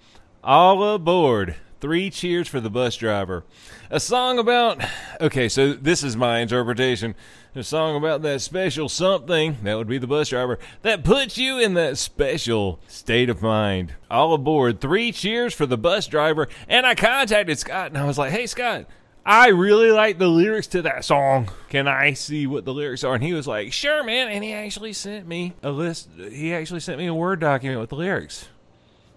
All 0.45 0.95
aboard. 0.95 1.57
Three 1.79 2.09
cheers 2.09 2.49
for 2.49 2.59
the 2.59 2.71
bus 2.71 2.97
driver. 2.97 3.45
A 3.91 4.01
song 4.01 4.39
about. 4.39 4.83
Okay, 5.21 5.49
so 5.49 5.75
this 5.75 6.03
is 6.03 6.17
my 6.17 6.39
interpretation. 6.39 7.15
A 7.55 7.63
song 7.63 7.97
about 7.97 8.23
that 8.23 8.41
special 8.41 8.89
something, 8.89 9.59
that 9.63 9.77
would 9.77 9.87
be 9.87 9.99
the 9.99 10.07
bus 10.07 10.31
driver, 10.31 10.59
that 10.83 11.05
puts 11.05 11.37
you 11.37 11.59
in 11.59 11.75
that 11.75 11.99
special 11.99 12.81
state 12.87 13.29
of 13.29 13.43
mind. 13.43 13.95
All 14.11 14.33
aboard. 14.33 14.81
Three 14.81 15.13
cheers 15.13 15.53
for 15.53 15.67
the 15.67 15.77
bus 15.77 16.07
driver. 16.07 16.49
And 16.67 16.87
I 16.87 16.95
contacted 16.95 17.59
Scott 17.59 17.89
and 17.89 17.99
I 17.99 18.05
was 18.05 18.19
like, 18.19 18.33
hey, 18.33 18.47
Scott. 18.47 18.87
I 19.25 19.49
really 19.49 19.91
like 19.91 20.19
the 20.19 20.29
lyrics 20.29 20.69
to 20.69 20.83
that 20.83 21.05
song. 21.05 21.51
Can 21.69 21.89
I 21.89 22.13
see 22.13 22.47
what 22.47 22.65
the 22.65 22.73
lyrics 22.73 23.05
are? 23.05 23.15
And 23.15 23.25
he 23.25 23.33
was 23.33 23.47
like, 23.47 23.73
sure, 23.73 24.05
man. 24.05 24.29
And 24.29 24.45
he 24.45 24.53
actually 24.53 24.93
sent 24.93 25.27
me 25.27 25.53
a 25.63 25.71
list. 25.71 26.09
He 26.17 26.55
actually 26.55 26.81
sent 26.81 26.99
me 26.99 27.07
a 27.07 27.15
Word 27.15 27.41
document 27.41 27.81
with 27.81 27.91
the 27.91 27.97
lyrics. 27.97 28.49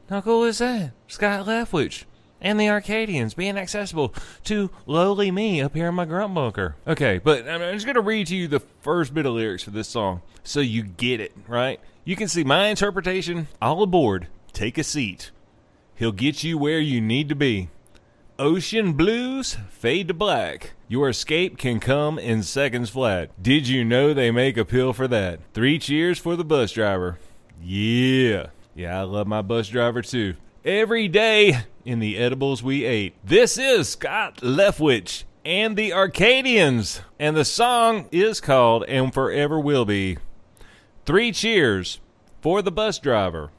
How 0.09 0.21
cool 0.21 0.43
is 0.43 0.57
that? 0.57 0.91
Scott 1.07 1.45
Leftwich 1.45 2.05
and 2.41 2.59
the 2.59 2.69
Arcadians 2.69 3.33
being 3.33 3.57
accessible 3.57 4.13
to 4.45 4.69
lowly 4.85 5.31
me 5.31 5.61
up 5.61 5.75
here 5.75 5.87
in 5.87 5.95
my 5.95 6.05
grunt 6.05 6.33
bunker. 6.33 6.75
Okay, 6.87 7.17
but 7.17 7.47
I'm 7.47 7.61
just 7.73 7.85
going 7.85 7.95
to 7.95 8.01
read 8.01 8.27
to 8.27 8.35
you 8.35 8.47
the 8.47 8.59
first 8.59 9.13
bit 9.13 9.25
of 9.25 9.33
lyrics 9.33 9.63
for 9.63 9.71
this 9.71 9.87
song 9.87 10.21
so 10.43 10.59
you 10.59 10.83
get 10.83 11.19
it, 11.19 11.33
right? 11.47 11.79
You 12.03 12.15
can 12.15 12.27
see 12.27 12.43
my 12.43 12.67
interpretation. 12.67 13.47
All 13.61 13.83
aboard, 13.83 14.27
take 14.53 14.77
a 14.77 14.83
seat. 14.83 15.31
He'll 15.95 16.11
get 16.11 16.43
you 16.43 16.57
where 16.57 16.79
you 16.79 17.01
need 17.01 17.29
to 17.29 17.35
be. 17.35 17.69
Ocean 18.39 18.93
blues 18.93 19.57
fade 19.69 20.07
to 20.07 20.13
black. 20.13 20.71
Your 20.87 21.09
escape 21.09 21.57
can 21.57 21.81
come 21.81 22.17
in 22.17 22.41
seconds 22.41 22.89
flat. 22.89 23.31
Did 23.43 23.67
you 23.67 23.83
know 23.83 24.13
they 24.13 24.31
make 24.31 24.55
a 24.55 24.63
pill 24.63 24.93
for 24.93 25.09
that? 25.09 25.41
Three 25.53 25.77
cheers 25.77 26.17
for 26.17 26.37
the 26.37 26.45
bus 26.45 26.71
driver. 26.71 27.19
Yeah. 27.61 28.47
Yeah, 28.73 28.97
I 28.97 29.03
love 29.03 29.27
my 29.27 29.41
bus 29.41 29.67
driver 29.67 30.01
too. 30.01 30.35
Every 30.65 31.07
day 31.07 31.59
in 31.85 31.99
the 31.99 32.17
edibles 32.17 32.61
we 32.61 32.83
ate. 32.83 33.15
This 33.23 33.57
is 33.57 33.87
Scott 33.87 34.41
Leftwich 34.41 35.23
and 35.45 35.77
the 35.77 35.93
Arcadians, 35.93 36.99
and 37.17 37.37
the 37.37 37.45
song 37.45 38.09
is 38.11 38.41
called 38.41 38.83
and 38.89 39.13
forever 39.13 39.57
will 39.57 39.85
be 39.85 40.17
Three 41.05 41.31
Cheers 41.31 42.01
for 42.41 42.61
the 42.61 42.73
Bus 42.73 42.99
Driver. 42.99 43.51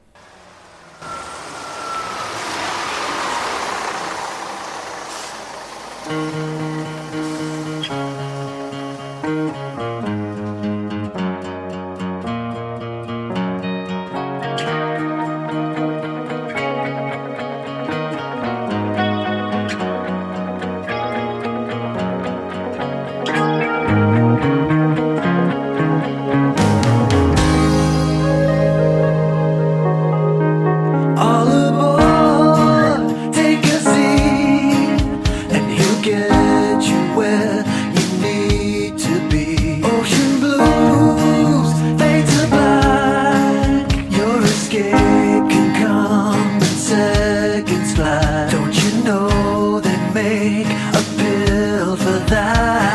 For 51.97 52.19
that? 52.29 52.90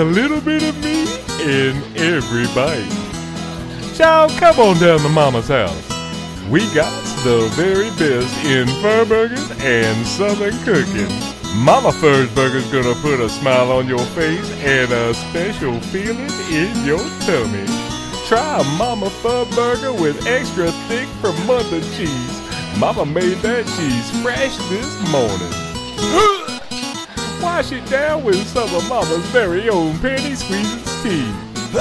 A 0.00 0.04
little 0.04 0.40
bit 0.40 0.62
of 0.62 0.82
meat 0.82 1.10
in 1.42 1.76
every 1.94 2.46
bite. 2.54 2.88
Child, 3.94 4.30
come 4.40 4.58
on 4.58 4.78
down 4.78 4.98
to 5.00 5.10
Mama's 5.10 5.48
house. 5.48 5.76
We 6.48 6.60
got 6.72 6.90
the 7.22 7.52
very 7.52 7.90
best 8.00 8.34
in 8.46 8.66
fur 8.80 9.04
burgers 9.04 9.50
and 9.60 10.06
southern 10.06 10.56
cooking. 10.64 11.12
Mama 11.54 11.92
Furr's 11.92 12.34
Burger's 12.34 12.66
gonna 12.72 12.94
put 13.02 13.20
a 13.20 13.28
smile 13.28 13.70
on 13.72 13.88
your 13.88 14.06
face 14.16 14.50
and 14.64 14.90
a 14.90 15.12
special 15.12 15.78
feeling 15.92 16.32
in 16.50 16.72
your 16.86 17.04
tummy. 17.26 17.66
Try 18.26 18.62
Mama 18.78 19.10
Furr 19.10 19.44
Burger 19.54 19.92
with 19.92 20.26
extra 20.26 20.72
thick 20.88 21.08
Vermonter 21.20 21.82
cheese. 21.94 22.40
Mama 22.78 23.04
made 23.04 23.36
that 23.42 23.66
cheese 23.76 24.22
fresh 24.22 24.56
this 24.70 25.12
morning. 25.12 26.39
Wash 27.42 27.72
it 27.72 27.88
down 27.88 28.22
with 28.22 28.46
some 28.48 28.74
of 28.74 28.86
Mama's 28.88 29.24
very 29.26 29.68
own 29.68 29.98
penny 29.98 30.34
squeezes 30.34 31.02
tea. 31.02 31.24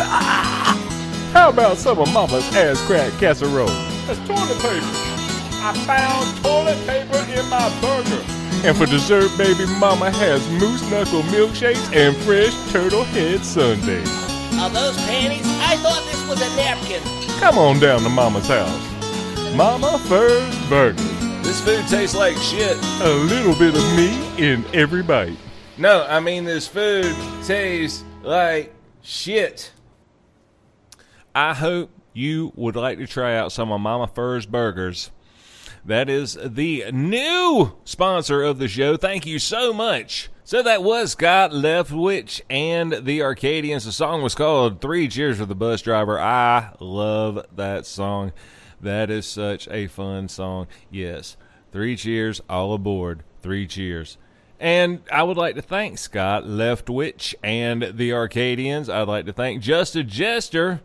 How 1.33 1.49
about 1.49 1.77
some 1.77 1.99
of 1.99 2.13
Mama's 2.13 2.45
ass 2.55 2.81
crack 2.87 3.11
casserole? 3.19 3.67
That's 4.07 4.19
toilet 4.27 4.57
paper. 4.61 4.85
I 5.61 5.73
found 5.85 6.43
toilet 6.43 6.77
paper 6.87 7.17
in 7.37 7.49
my 7.49 7.69
burger. 7.81 8.23
And 8.65 8.75
for 8.77 8.85
dessert, 8.85 9.29
baby, 9.37 9.65
Mama 9.79 10.11
has 10.11 10.47
moose 10.51 10.81
knuckle 10.89 11.23
milkshakes 11.23 11.93
and 11.93 12.15
fresh 12.17 12.53
turtle 12.71 13.03
head 13.03 13.43
sundaes. 13.43 14.09
Are 14.59 14.69
those 14.69 14.97
panties? 15.05 15.45
I 15.45 15.75
thought 15.77 16.03
this 16.05 16.27
was 16.29 16.41
a 16.41 16.55
napkin. 16.55 17.01
Come 17.39 17.57
on 17.57 17.79
down 17.79 18.01
to 18.01 18.09
Mama's 18.09 18.47
house. 18.47 19.55
Mama 19.55 19.99
Furr's 20.07 20.69
Burger. 20.69 21.03
This 21.43 21.61
food 21.61 21.85
tastes 21.87 22.15
like 22.15 22.37
shit. 22.37 22.77
A 23.01 23.09
little 23.09 23.55
bit 23.55 23.75
of 23.75 23.83
meat 23.97 24.39
in 24.39 24.63
every 24.73 25.03
bite. 25.03 25.37
No, 25.79 26.05
I 26.05 26.19
mean 26.19 26.43
this 26.43 26.67
food 26.67 27.15
tastes 27.45 28.03
like 28.21 28.73
shit. 29.01 29.71
I 31.33 31.53
hope 31.53 31.89
you 32.11 32.51
would 32.57 32.75
like 32.75 32.97
to 32.97 33.07
try 33.07 33.37
out 33.37 33.53
some 33.53 33.71
of 33.71 33.79
Mama 33.79 34.07
Furr's 34.07 34.45
burgers. 34.45 35.09
That 35.85 36.09
is 36.09 36.37
the 36.43 36.91
new 36.91 37.77
sponsor 37.85 38.43
of 38.43 38.59
the 38.59 38.67
show. 38.67 38.97
Thank 38.97 39.25
you 39.25 39.39
so 39.39 39.71
much. 39.71 40.29
So 40.43 40.61
that 40.61 40.83
was 40.83 41.13
Scott 41.13 41.51
Leftwich 41.51 42.41
and 42.49 42.91
the 43.05 43.21
Arcadians. 43.21 43.85
The 43.85 43.93
song 43.93 44.21
was 44.21 44.35
called 44.35 44.81
Three 44.81 45.07
Cheers 45.07 45.37
for 45.37 45.45
the 45.45 45.55
Bus 45.55 45.81
Driver. 45.81 46.19
I 46.19 46.73
love 46.81 47.45
that 47.55 47.85
song. 47.85 48.33
That 48.81 49.09
is 49.09 49.25
such 49.25 49.69
a 49.69 49.87
fun 49.87 50.27
song. 50.27 50.67
Yes. 50.91 51.37
Three 51.71 51.95
cheers, 51.95 52.41
all 52.49 52.73
aboard. 52.73 53.23
Three 53.41 53.65
cheers. 53.65 54.17
And 54.59 55.01
I 55.09 55.23
would 55.23 55.37
like 55.37 55.55
to 55.55 55.61
thank 55.61 55.97
Scott 55.97 56.43
Leftwich 56.43 57.33
and 57.41 57.93
the 57.93 58.11
Arcadians. 58.11 58.89
I'd 58.89 59.07
like 59.07 59.25
to 59.27 59.33
thank 59.33 59.61
Just 59.61 59.95
a 59.95 60.03
Jester. 60.03 60.81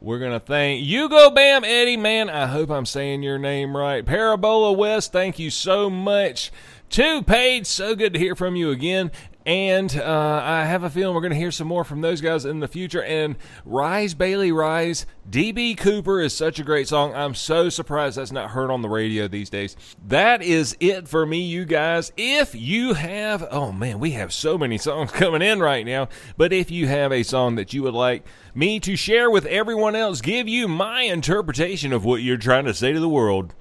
We're 0.00 0.18
going 0.18 0.32
to 0.32 0.40
thank 0.40 0.84
Ugobam 0.86 1.62
Eddie, 1.64 1.98
man. 1.98 2.30
I 2.30 2.46
hope 2.46 2.70
I'm 2.70 2.86
saying 2.86 3.22
your 3.22 3.38
name 3.38 3.76
right. 3.76 4.04
Parabola 4.04 4.72
West, 4.72 5.12
thank 5.12 5.38
you 5.38 5.50
so 5.50 5.90
much. 5.90 6.50
2Paid, 6.90 7.66
so 7.66 7.94
good 7.94 8.14
to 8.14 8.18
hear 8.18 8.34
from 8.34 8.56
you 8.56 8.70
again. 8.70 9.12
And 9.46 9.96
uh, 9.96 10.42
I 10.44 10.64
have 10.64 10.82
a 10.82 10.90
feeling 10.90 11.14
we're 11.14 11.20
going 11.20 11.32
to 11.32 11.38
hear 11.38 11.52
some 11.52 11.68
more 11.68 11.84
from 11.84 12.00
those 12.00 12.20
guys 12.20 12.44
in 12.44 12.58
the 12.58 12.66
future. 12.66 13.02
And 13.02 13.36
Rise, 13.64 14.12
Bailey, 14.12 14.50
Rise. 14.50 15.06
DB 15.30 15.78
Cooper 15.78 16.20
is 16.20 16.34
such 16.34 16.58
a 16.58 16.64
great 16.64 16.88
song. 16.88 17.14
I'm 17.14 17.34
so 17.34 17.68
surprised 17.68 18.18
that's 18.18 18.32
not 18.32 18.50
heard 18.50 18.70
on 18.72 18.82
the 18.82 18.88
radio 18.88 19.28
these 19.28 19.48
days. 19.48 19.76
That 20.08 20.42
is 20.42 20.76
it 20.80 21.06
for 21.06 21.24
me, 21.24 21.42
you 21.42 21.64
guys. 21.64 22.12
If 22.16 22.56
you 22.56 22.94
have, 22.94 23.46
oh 23.52 23.70
man, 23.70 24.00
we 24.00 24.10
have 24.10 24.32
so 24.32 24.58
many 24.58 24.76
songs 24.76 25.10
coming 25.12 25.42
in 25.42 25.60
right 25.60 25.86
now. 25.86 26.08
But 26.36 26.52
if 26.52 26.72
you 26.72 26.88
have 26.88 27.12
a 27.12 27.22
song 27.22 27.54
that 27.54 27.72
you 27.72 27.84
would 27.84 27.94
like 27.94 28.26
me 28.52 28.80
to 28.80 28.96
share 28.96 29.30
with 29.30 29.46
everyone 29.46 29.94
else, 29.94 30.20
give 30.20 30.48
you 30.48 30.66
my 30.66 31.02
interpretation 31.02 31.92
of 31.92 32.04
what 32.04 32.22
you're 32.22 32.36
trying 32.36 32.64
to 32.64 32.74
say 32.74 32.92
to 32.92 33.00
the 33.00 33.08
world. 33.08 33.54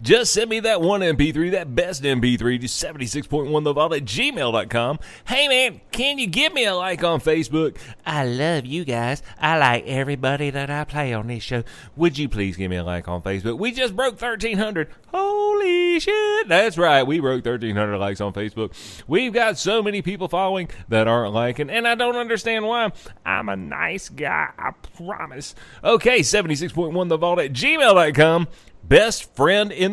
Just 0.00 0.32
send 0.32 0.50
me 0.50 0.60
that 0.60 0.80
one 0.80 1.00
MP3, 1.00 1.52
that 1.52 1.74
best 1.74 2.02
MP3 2.02 2.60
to 2.60 2.66
76.1 2.66 3.64
the 3.64 3.72
vault 3.72 3.94
at 3.94 4.04
gmail.com. 4.04 4.98
Hey 5.26 5.48
man, 5.48 5.80
can 5.90 6.18
you 6.18 6.26
give 6.26 6.52
me 6.52 6.64
a 6.64 6.74
like 6.74 7.02
on 7.02 7.20
Facebook? 7.20 7.78
I 8.04 8.24
love 8.24 8.66
you 8.66 8.84
guys. 8.84 9.22
I 9.40 9.58
like 9.58 9.86
everybody 9.86 10.50
that 10.50 10.70
I 10.70 10.84
play 10.84 11.12
on 11.12 11.28
this 11.28 11.42
show. 11.42 11.64
Would 11.96 12.18
you 12.18 12.28
please 12.28 12.56
give 12.56 12.70
me 12.70 12.76
a 12.76 12.84
like 12.84 13.08
on 13.08 13.22
Facebook? 13.22 13.58
We 13.58 13.72
just 13.72 13.96
broke 13.96 14.20
1,300. 14.20 14.88
Holy 15.12 15.98
shit. 16.00 16.48
That's 16.48 16.76
right. 16.76 17.02
We 17.02 17.20
broke 17.20 17.44
1,300 17.44 17.98
likes 17.98 18.20
on 18.20 18.32
Facebook. 18.32 18.72
We've 19.06 19.32
got 19.32 19.58
so 19.58 19.82
many 19.82 20.02
people 20.02 20.28
following 20.28 20.68
that 20.88 21.08
aren't 21.08 21.32
liking, 21.32 21.70
and 21.70 21.88
I 21.88 21.94
don't 21.94 22.16
understand 22.16 22.66
why. 22.66 22.92
I'm 23.24 23.48
a 23.48 23.56
nice 23.56 24.08
guy. 24.08 24.50
I 24.58 24.72
promise. 24.96 25.54
Okay, 25.82 26.20
76.1 26.20 27.08
the 27.08 27.16
vault 27.16 27.38
at 27.38 27.52
gmail.com 27.52 28.48
best 28.88 29.34
friend 29.34 29.72
in 29.72 29.92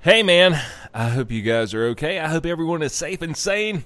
Hey 0.00 0.22
man, 0.22 0.60
I 0.94 1.08
hope 1.08 1.30
you 1.30 1.42
guys 1.42 1.74
are 1.74 1.86
okay. 1.88 2.18
I 2.18 2.28
hope 2.28 2.46
everyone 2.46 2.82
is 2.82 2.92
safe 2.92 3.22
and 3.22 3.36
sane 3.36 3.84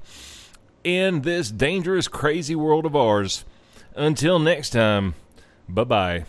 in 0.84 1.22
this 1.22 1.50
dangerous, 1.50 2.08
crazy 2.08 2.54
world 2.54 2.86
of 2.86 2.94
ours. 2.94 3.44
Until 3.94 4.38
next 4.38 4.70
time, 4.70 5.14
bye 5.68 5.84
bye. 5.84 6.24